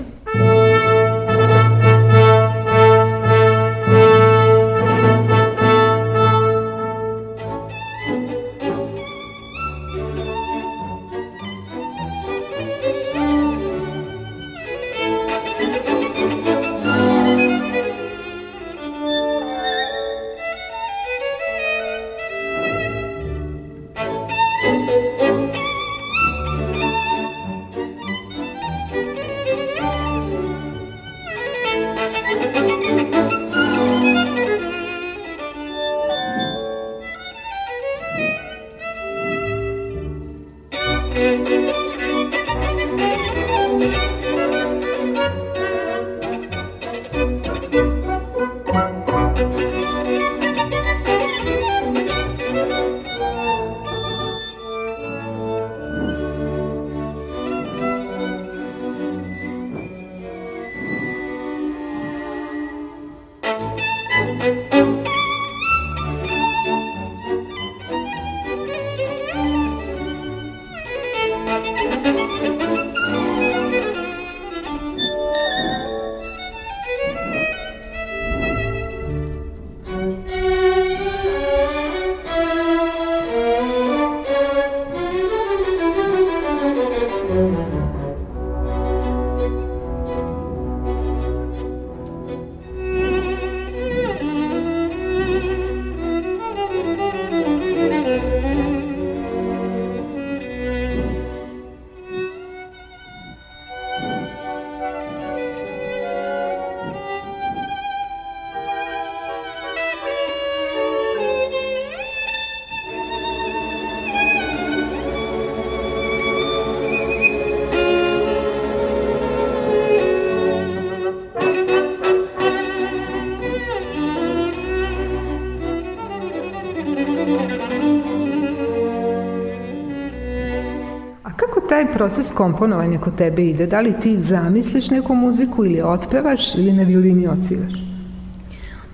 [132.02, 133.66] Proces komponovanja kod tebe ide?
[133.66, 137.72] Da li ti zamisliš neku muziku ili otpevaš ili na violini odsviraš?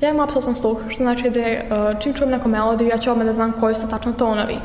[0.00, 3.26] Ja imam apsolutno sluh, što znači da uh, čim čujem neku melodiju, ja ću odmah
[3.26, 4.56] da znam koji su tačno tonovi.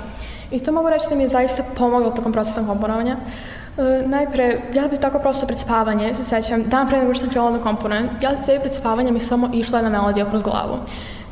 [0.52, 3.16] I to mogu reći da mi je zaista pomoglo tokom procesa komponovanja.
[3.16, 7.30] Uh, najpre, ja bih tako prosto pred spavanje, se sećam, dan pre nego što sam
[7.30, 10.78] krenula da komponujem, ja sve pred spavanje mi samo išla jedna melodija kroz glavu.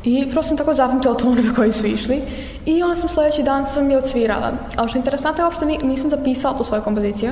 [0.04, 2.22] I prosto sam tako zapamtila tonove koji su išli
[2.66, 4.52] i onda sam sledeći dan sam je odsvirala.
[4.76, 7.30] Ali što je interesantno je uopšte nisam zapisala tu svoju kompoziciju,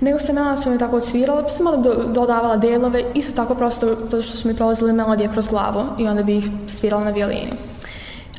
[0.00, 3.54] nego sam ja sam je tako odsvirala, pa sam malo do, dodavala delove, isto tako
[3.54, 7.10] prosto zato što su mi prolazile melodije kroz glavu i onda bi ih svirala na
[7.10, 7.50] violini.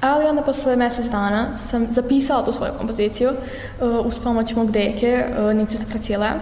[0.01, 5.25] Ali onda posle mesec dana sam zapisala tu svoju kompoziciju uh, uz pomoć mog deke,
[5.39, 6.33] uh, Nice Kracilea,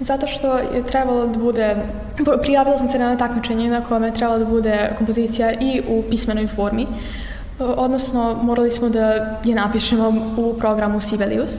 [0.00, 1.76] Zato što je trebalo da bude,
[2.42, 6.46] prijavila sam se na takmičenje na kome je trebalo da bude kompozicija i u pismenoj
[6.46, 6.86] formi,
[7.58, 9.06] odnosno morali smo da
[9.44, 11.50] je napišemo u programu Sibelius.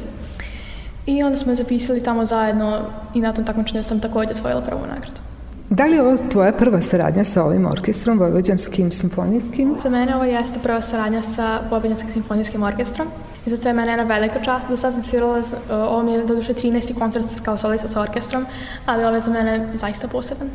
[1.05, 2.79] I onda smo je zapisali tamo zajedno
[3.13, 5.21] i na tom takmičenju sam takođe osvojila prvu nagradu.
[5.69, 9.75] Da li je ovo tvoja prva saradnja sa ovim orkestrom, Vojvođanskim simfonijskim?
[9.83, 13.07] Za mene ovo jeste prva saradnja sa Vojvođanskim simfonijskim orkestrom.
[13.47, 14.67] I zato je mene jedna velika čast.
[14.69, 16.99] Do sad sam svirala, ovo mi je do duše 13.
[16.99, 18.45] koncert kao solista sa orkestrom,
[18.85, 20.49] ali ovo je za mene zaista poseban.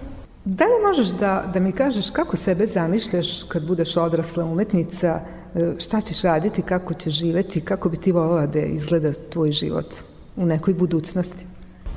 [0.44, 5.20] Da li možeš da, da mi kažeš kako sebe zamišljaš kad budeš odrasla umetnica,
[5.54, 9.94] e, šta ćeš raditi, kako ćeš živeti, kako bi ti volila da izgleda tvoj život
[10.36, 11.46] u nekoj budućnosti?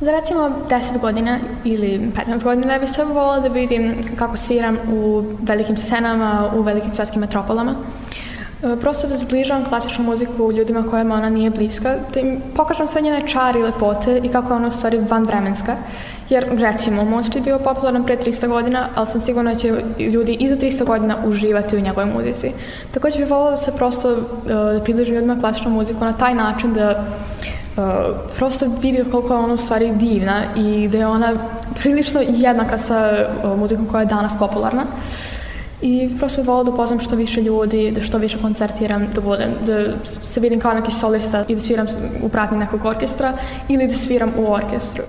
[0.01, 5.23] Za recimo 10 godina ili 15 godina bih sve volila da vidim kako sviram u
[5.41, 7.75] velikim scenama, u velikim svetskim metropolama.
[8.65, 13.01] E, prosto da zbližavam klasičnu muziku ljudima kojima ona nije bliska, da im pokažem sve
[13.01, 15.75] njene čari i lepote i kako je ona u stvari vanvremenska.
[16.29, 20.33] Jer, recimo, Mozart je bio popularan pre 300 godina, ali sam sigurna da će ljudi
[20.33, 22.51] i za 300 godina uživati u njegovoj muzici.
[22.93, 26.73] Takođe bih volila da se prosto uh, da približim ljudima klasičnu muziku na taj način
[26.73, 27.05] da
[27.77, 27.83] uh,
[28.37, 31.33] prosto vidi koliko je ona u stvari divna i da je ona
[31.81, 34.81] prilično jednaka sa uh, muzikom koja je danas popularna.
[34.81, 35.34] Uh,
[35.81, 39.53] I prosto bih volila da upoznam što više ljudi, da što više koncertiram, da budem,
[39.65, 39.93] da
[40.33, 41.87] se vidim kao neki solista i da sviram
[42.23, 43.33] u pratnji nekog orkestra
[43.69, 45.03] ili da sviram u orkestru.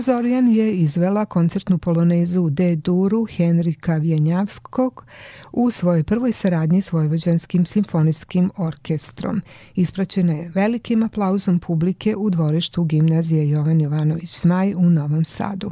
[0.00, 5.04] Zorjan je izvela koncertnu polonezu D Duru Henrika Vjenjavskog
[5.52, 9.42] u svojoj prvoj saradnji s Vojvođanskim simfonijskim orkestrom.
[9.74, 15.70] Ispraćena je velikim aplauzom publike u dvorištu gimnazije Jovan Jovanović Zmaj u Novom Sadu.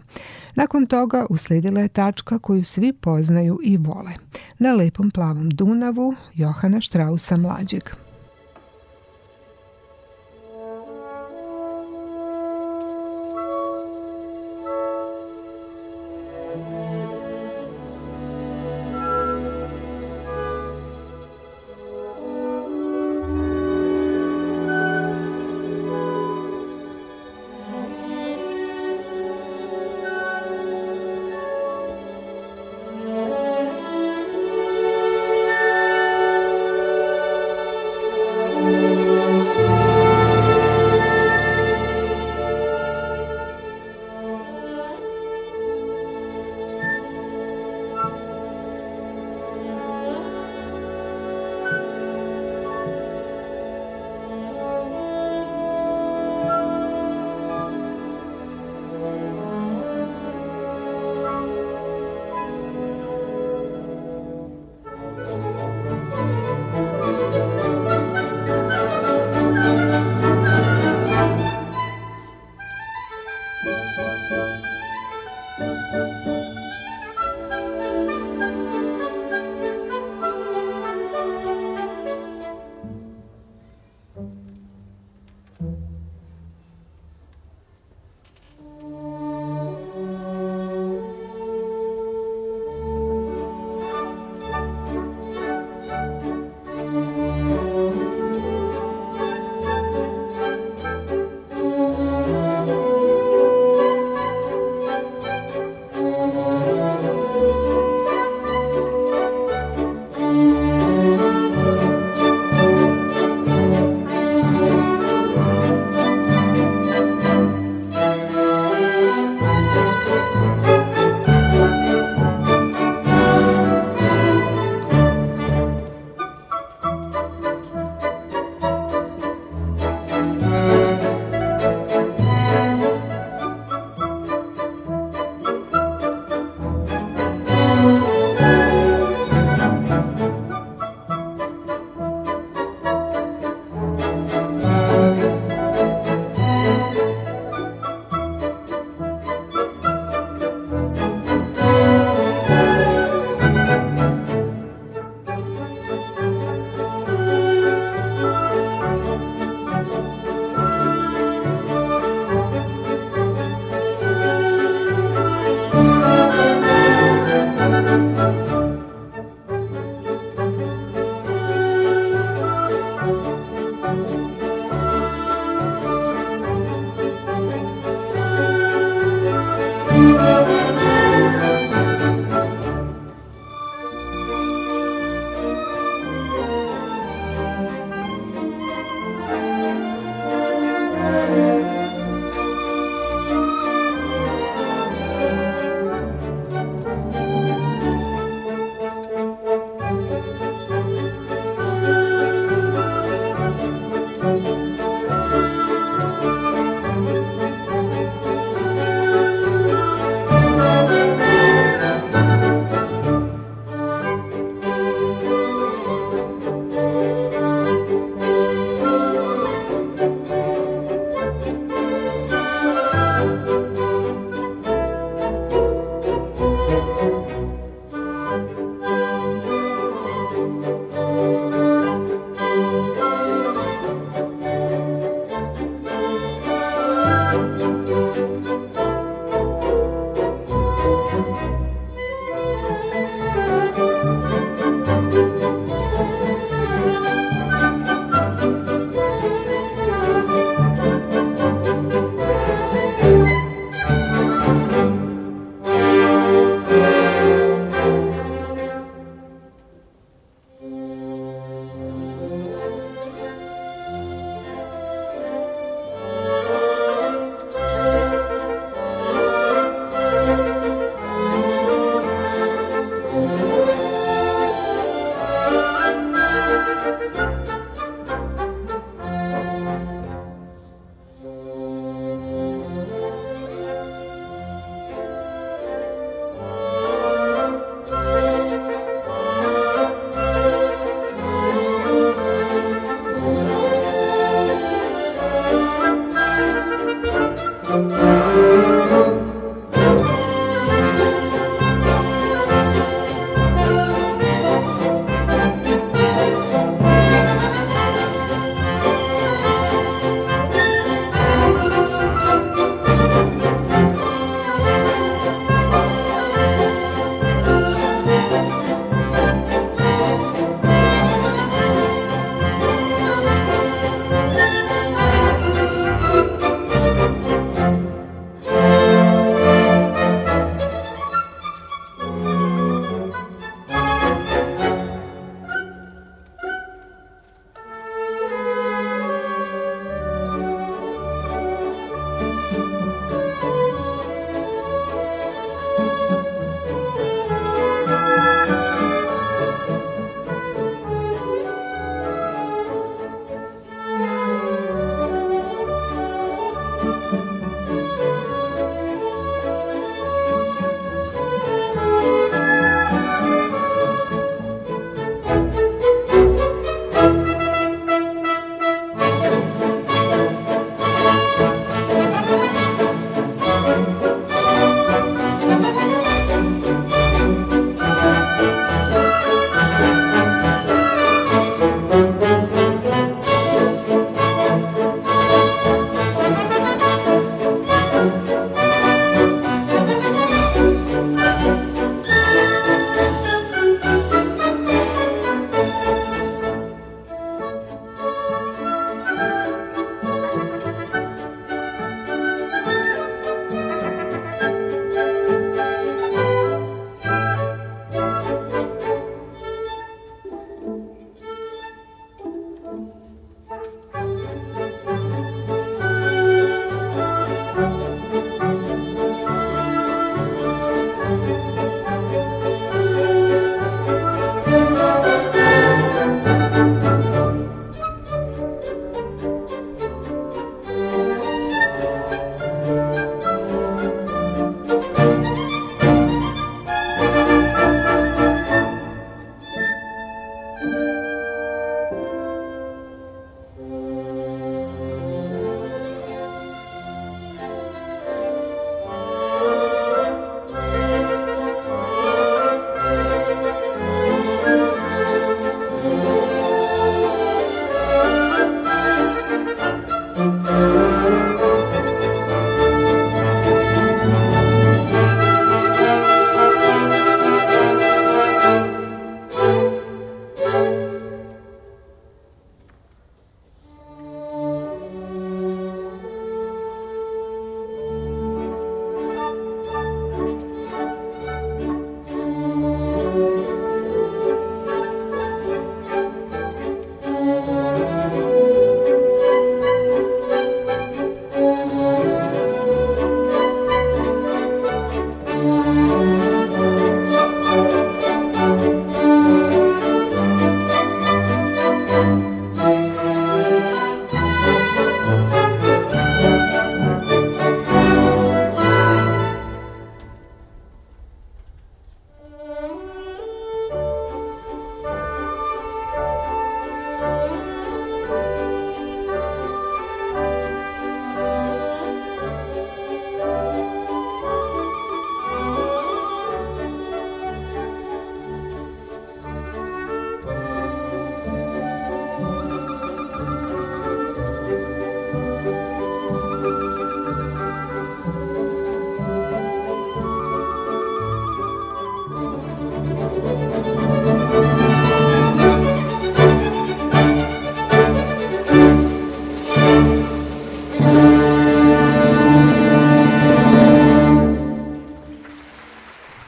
[0.54, 4.12] Nakon toga usledila je tačka koju svi poznaju i vole.
[4.58, 8.07] Na lepom plavom Dunavu Johana Štrausa mlađeg.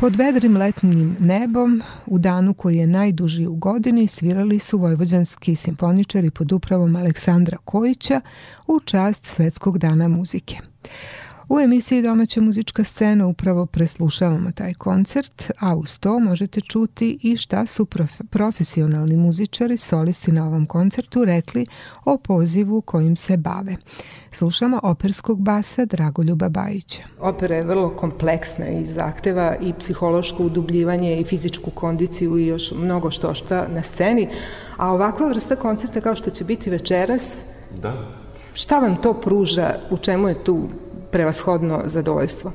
[0.00, 6.30] Pod vedrim letnim nebom, u danu koji je najduži u godini, svirali su vojvođanski simfoničari
[6.30, 8.20] pod upravom Aleksandra Kojića
[8.66, 10.56] u čast Svetskog dana muzike.
[11.50, 17.36] U emisiji Domaća muzička scena upravo preslušavamo taj koncert, a uz to možete čuti i
[17.36, 21.66] šta su prof profesionalni muzičari, solisti na ovom koncertu rekli
[22.04, 23.76] o pozivu kojim se bave.
[24.32, 27.02] Slušamo operskog basa Dragoljuba Bajića.
[27.20, 33.10] Opera je vrlo kompleksna i zahteva i psihološko udubljivanje i fizičku kondiciju i još mnogo
[33.10, 34.28] što šta na sceni,
[34.76, 37.38] a ovakva vrsta koncerta kao što će biti večeras,
[37.82, 38.06] da.
[38.54, 40.68] šta vam to pruža, u čemu je tu
[41.10, 42.52] prevashodno zadovoljstvo?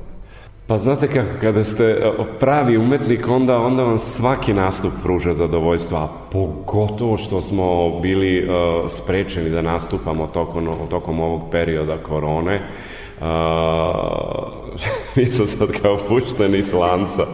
[0.66, 5.98] Pa znate kako, kada ste e, pravi umetnik, onda, onda vam svaki nastup pruža zadovoljstvo,
[5.98, 12.60] a pogotovo što smo bili uh, sprečeni da nastupamo tokom, tokom ovog perioda korone,
[13.20, 13.26] Uh,
[15.16, 17.26] mi smo sad kao pušteni s lanca.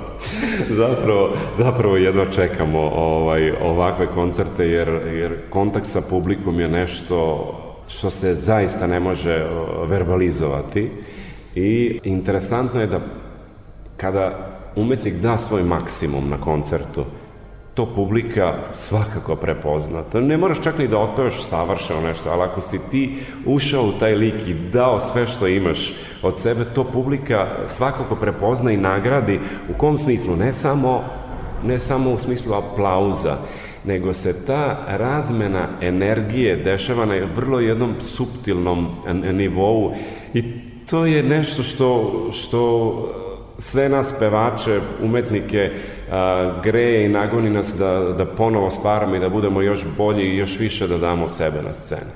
[0.68, 1.28] zapravo,
[1.58, 7.46] zapravo jedva čekamo ovaj, ovakve koncerte jer, jer kontakt sa publikom je nešto
[7.96, 9.46] što se zaista ne može
[9.86, 10.90] verbalizovati
[11.54, 13.00] i interesantno je da
[13.96, 17.04] kada umetnik da svoj maksimum na koncertu,
[17.74, 20.02] to publika svakako prepozna.
[20.14, 24.14] Ne moraš čak ni da otpevaš savršeno nešto, ali ako si ti ušao u taj
[24.14, 29.40] lik i dao sve što imaš od sebe, to publika svakako prepozna i nagradi.
[29.74, 30.36] U kom smislu?
[30.36, 31.04] Ne samo,
[31.64, 33.36] ne samo u smislu aplauza,
[33.84, 38.88] nego se ta razmena energije dešava na vrlo jednom suptilnom
[39.32, 39.94] nivou
[40.34, 40.44] i
[40.90, 42.62] to je nešto što, što
[43.58, 45.70] sve nas pevače, umetnike
[46.10, 50.36] a, greje i nagoni nas da, da ponovo stvaramo i da budemo još bolji i
[50.36, 52.10] još više da damo sebe na sceni.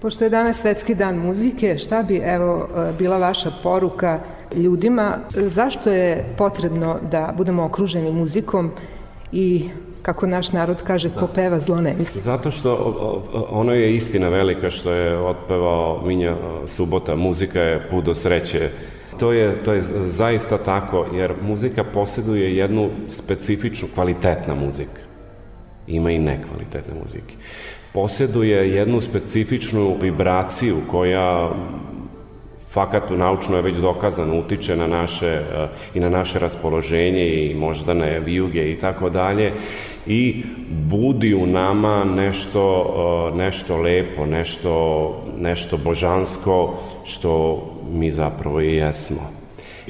[0.00, 2.68] Pošto je danas Svetski dan muzike, šta bi evo
[2.98, 4.20] bila vaša poruka
[4.54, 5.18] ljudima?
[5.34, 8.70] Zašto je potrebno da budemo okruženi muzikom
[9.32, 9.68] i
[10.02, 12.20] kako naš narod kaže, ko peva zlo ne misli.
[12.20, 12.74] Zato što
[13.50, 18.70] ono je istina velika što je otpevao Minja Subota, muzika je put do sreće.
[19.18, 25.00] To je, to je zaista tako, jer muzika posjeduje jednu specifičnu, kvalitetna muzika.
[25.86, 27.34] Ima i nekvalitetne muzike.
[27.92, 31.50] Posjeduje jednu specifičnu vibraciju koja
[32.78, 38.20] fakat naučno je već dokazano utiče na naše eh, i na naše raspoloženje i moždane
[38.20, 39.52] vijuge i tako dalje
[40.06, 42.62] i budi u nama nešto,
[43.32, 44.74] eh, nešto lepo, nešto,
[45.38, 46.74] nešto božansko
[47.04, 49.20] što mi zapravo i jesmo.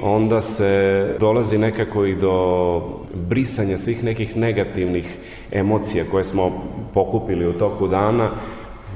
[0.02, 2.82] Onda se dolazi nekako i do
[3.14, 5.18] brisanja svih nekih negativnih
[5.52, 6.52] emocija koje smo
[6.94, 8.30] pokupili u toku dana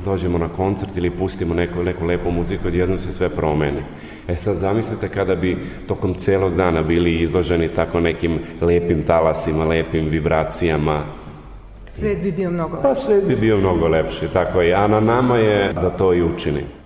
[0.04, 3.82] dođemo na koncert ili pustimo neku, neku lepu muziku, odjednom se sve promeni.
[4.28, 10.08] E sad zamislite kada bi tokom celog dana bili izloženi tako nekim lepim talasima, lepim
[10.08, 11.02] vibracijama.
[11.86, 12.88] Svet bi bio mnogo lepši.
[12.88, 14.74] Pa svet bi bio mnogo lepši, tako je.
[14.74, 16.81] A na nama je da to i učinimo.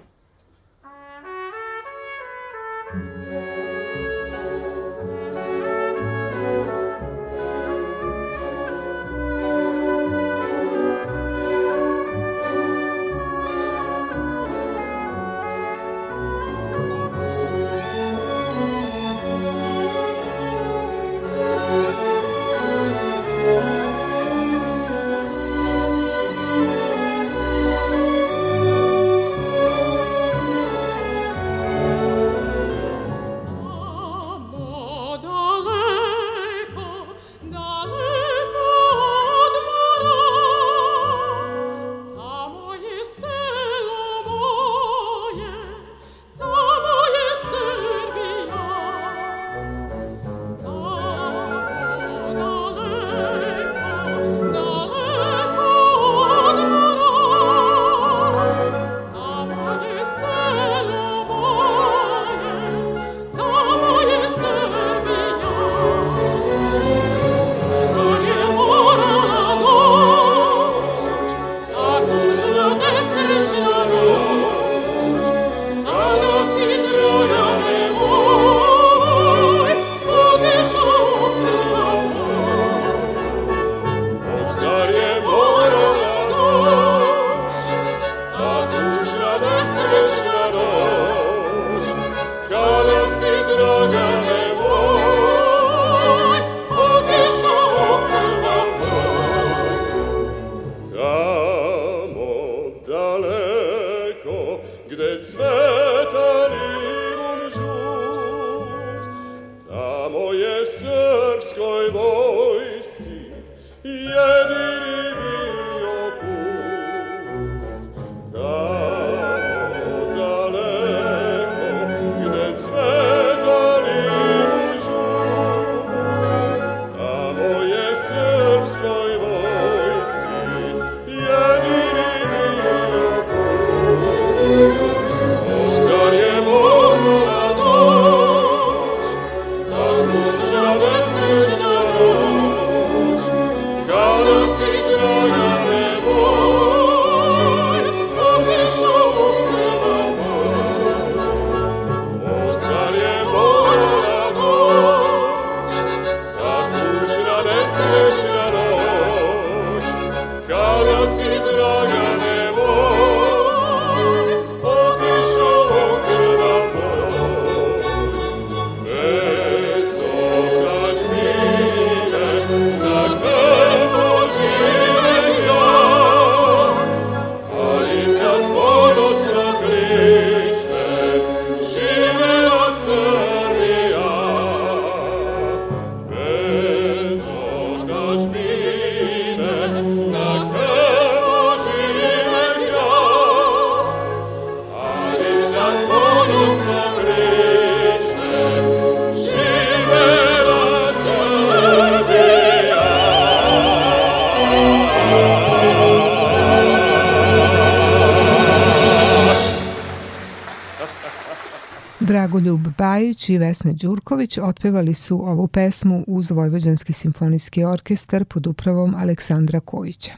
[212.96, 219.60] Bajić i Vesna Đurković otpevali su ovu pesmu uz Vojvođanski simfonijski orkestar pod upravom Aleksandra
[219.60, 220.12] Kojića.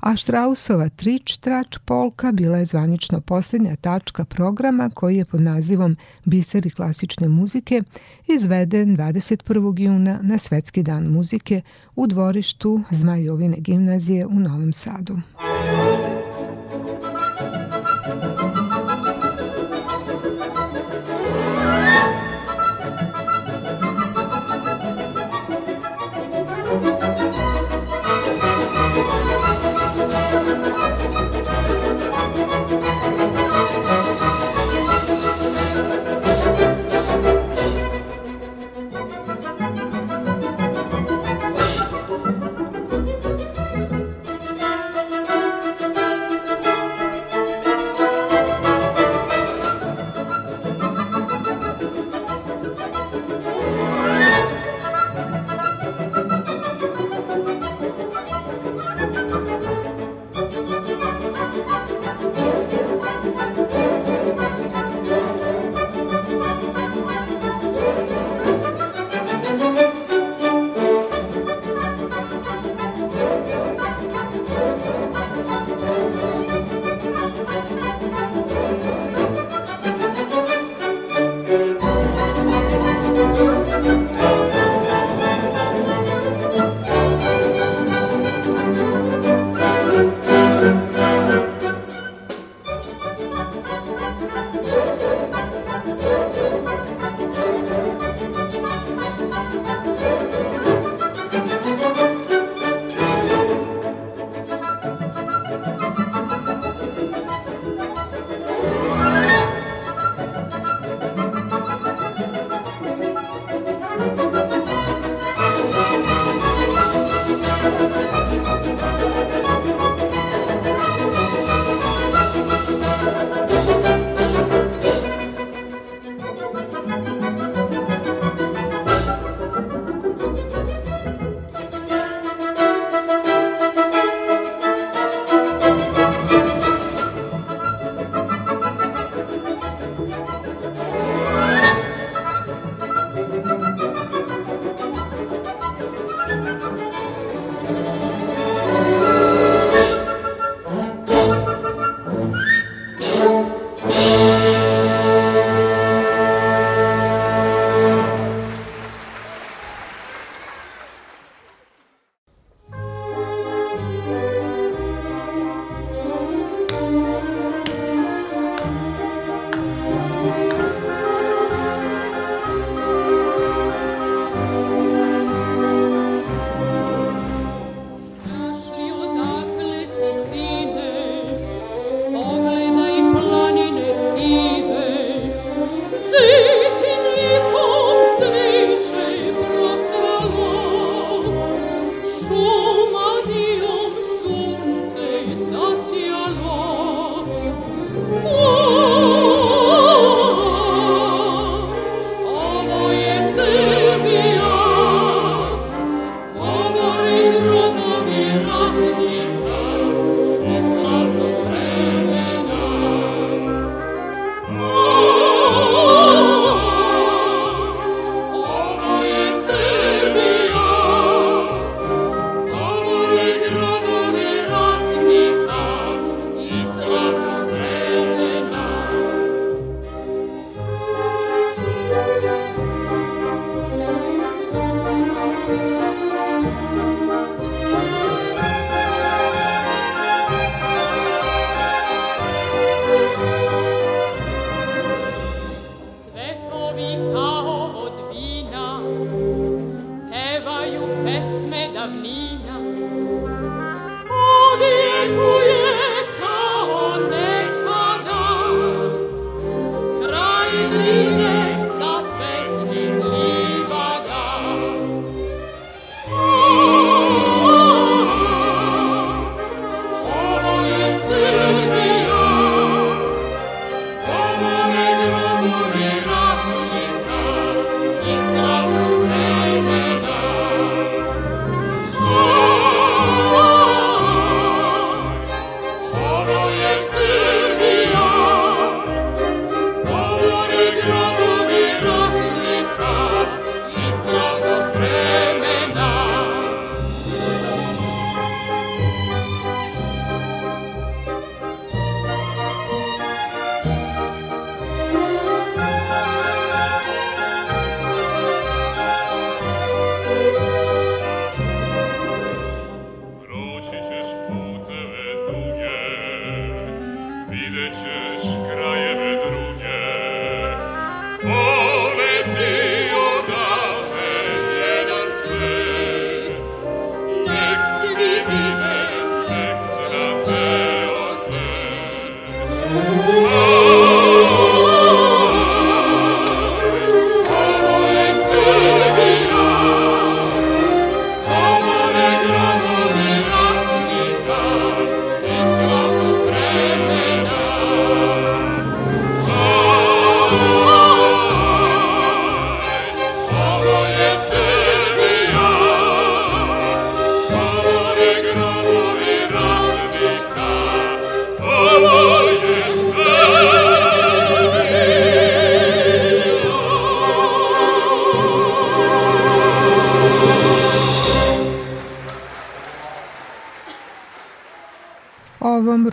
[0.00, 5.96] A Štrausova Trič Trač Polka bila je zvanično posljednja tačka programa koji je pod nazivom
[6.24, 7.82] Biseri klasične muzike
[8.26, 9.80] izveden 21.
[9.80, 11.62] juna na Svetski dan muzike
[11.96, 15.18] u dvorištu Zmajovine gimnazije u Novom Sadu.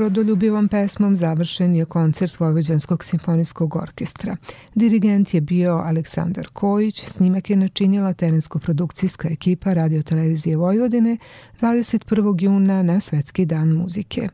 [0.02, 4.36] Rodoljubivom pesmom završen je koncert Vojvođanskog simfonijskog orkestra.
[4.76, 11.18] Dirigent je bio Aleksandar Kojić, snimak je načinjela terensko-produkcijska ekipa radiotelevizije Vojvodine
[11.62, 12.44] 21.
[12.44, 14.30] juna na Svetski dan muzike.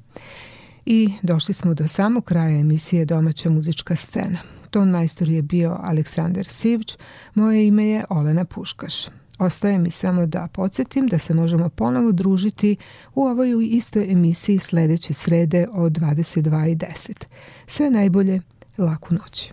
[0.86, 4.40] I došli smo do samog kraja emisije Domaća muzička scena.
[4.70, 6.98] Ton majstor je bio Aleksandar Sivć,
[7.34, 9.08] moje ime je Olena Puškaš.
[9.40, 12.76] Ostaje mi samo da podsjetim da se možemo ponovo družiti
[13.16, 17.26] u ovoj istoj emisiji sledeće srede od 22.10.
[17.68, 18.42] Sve najbolje,
[18.78, 19.52] laku noć.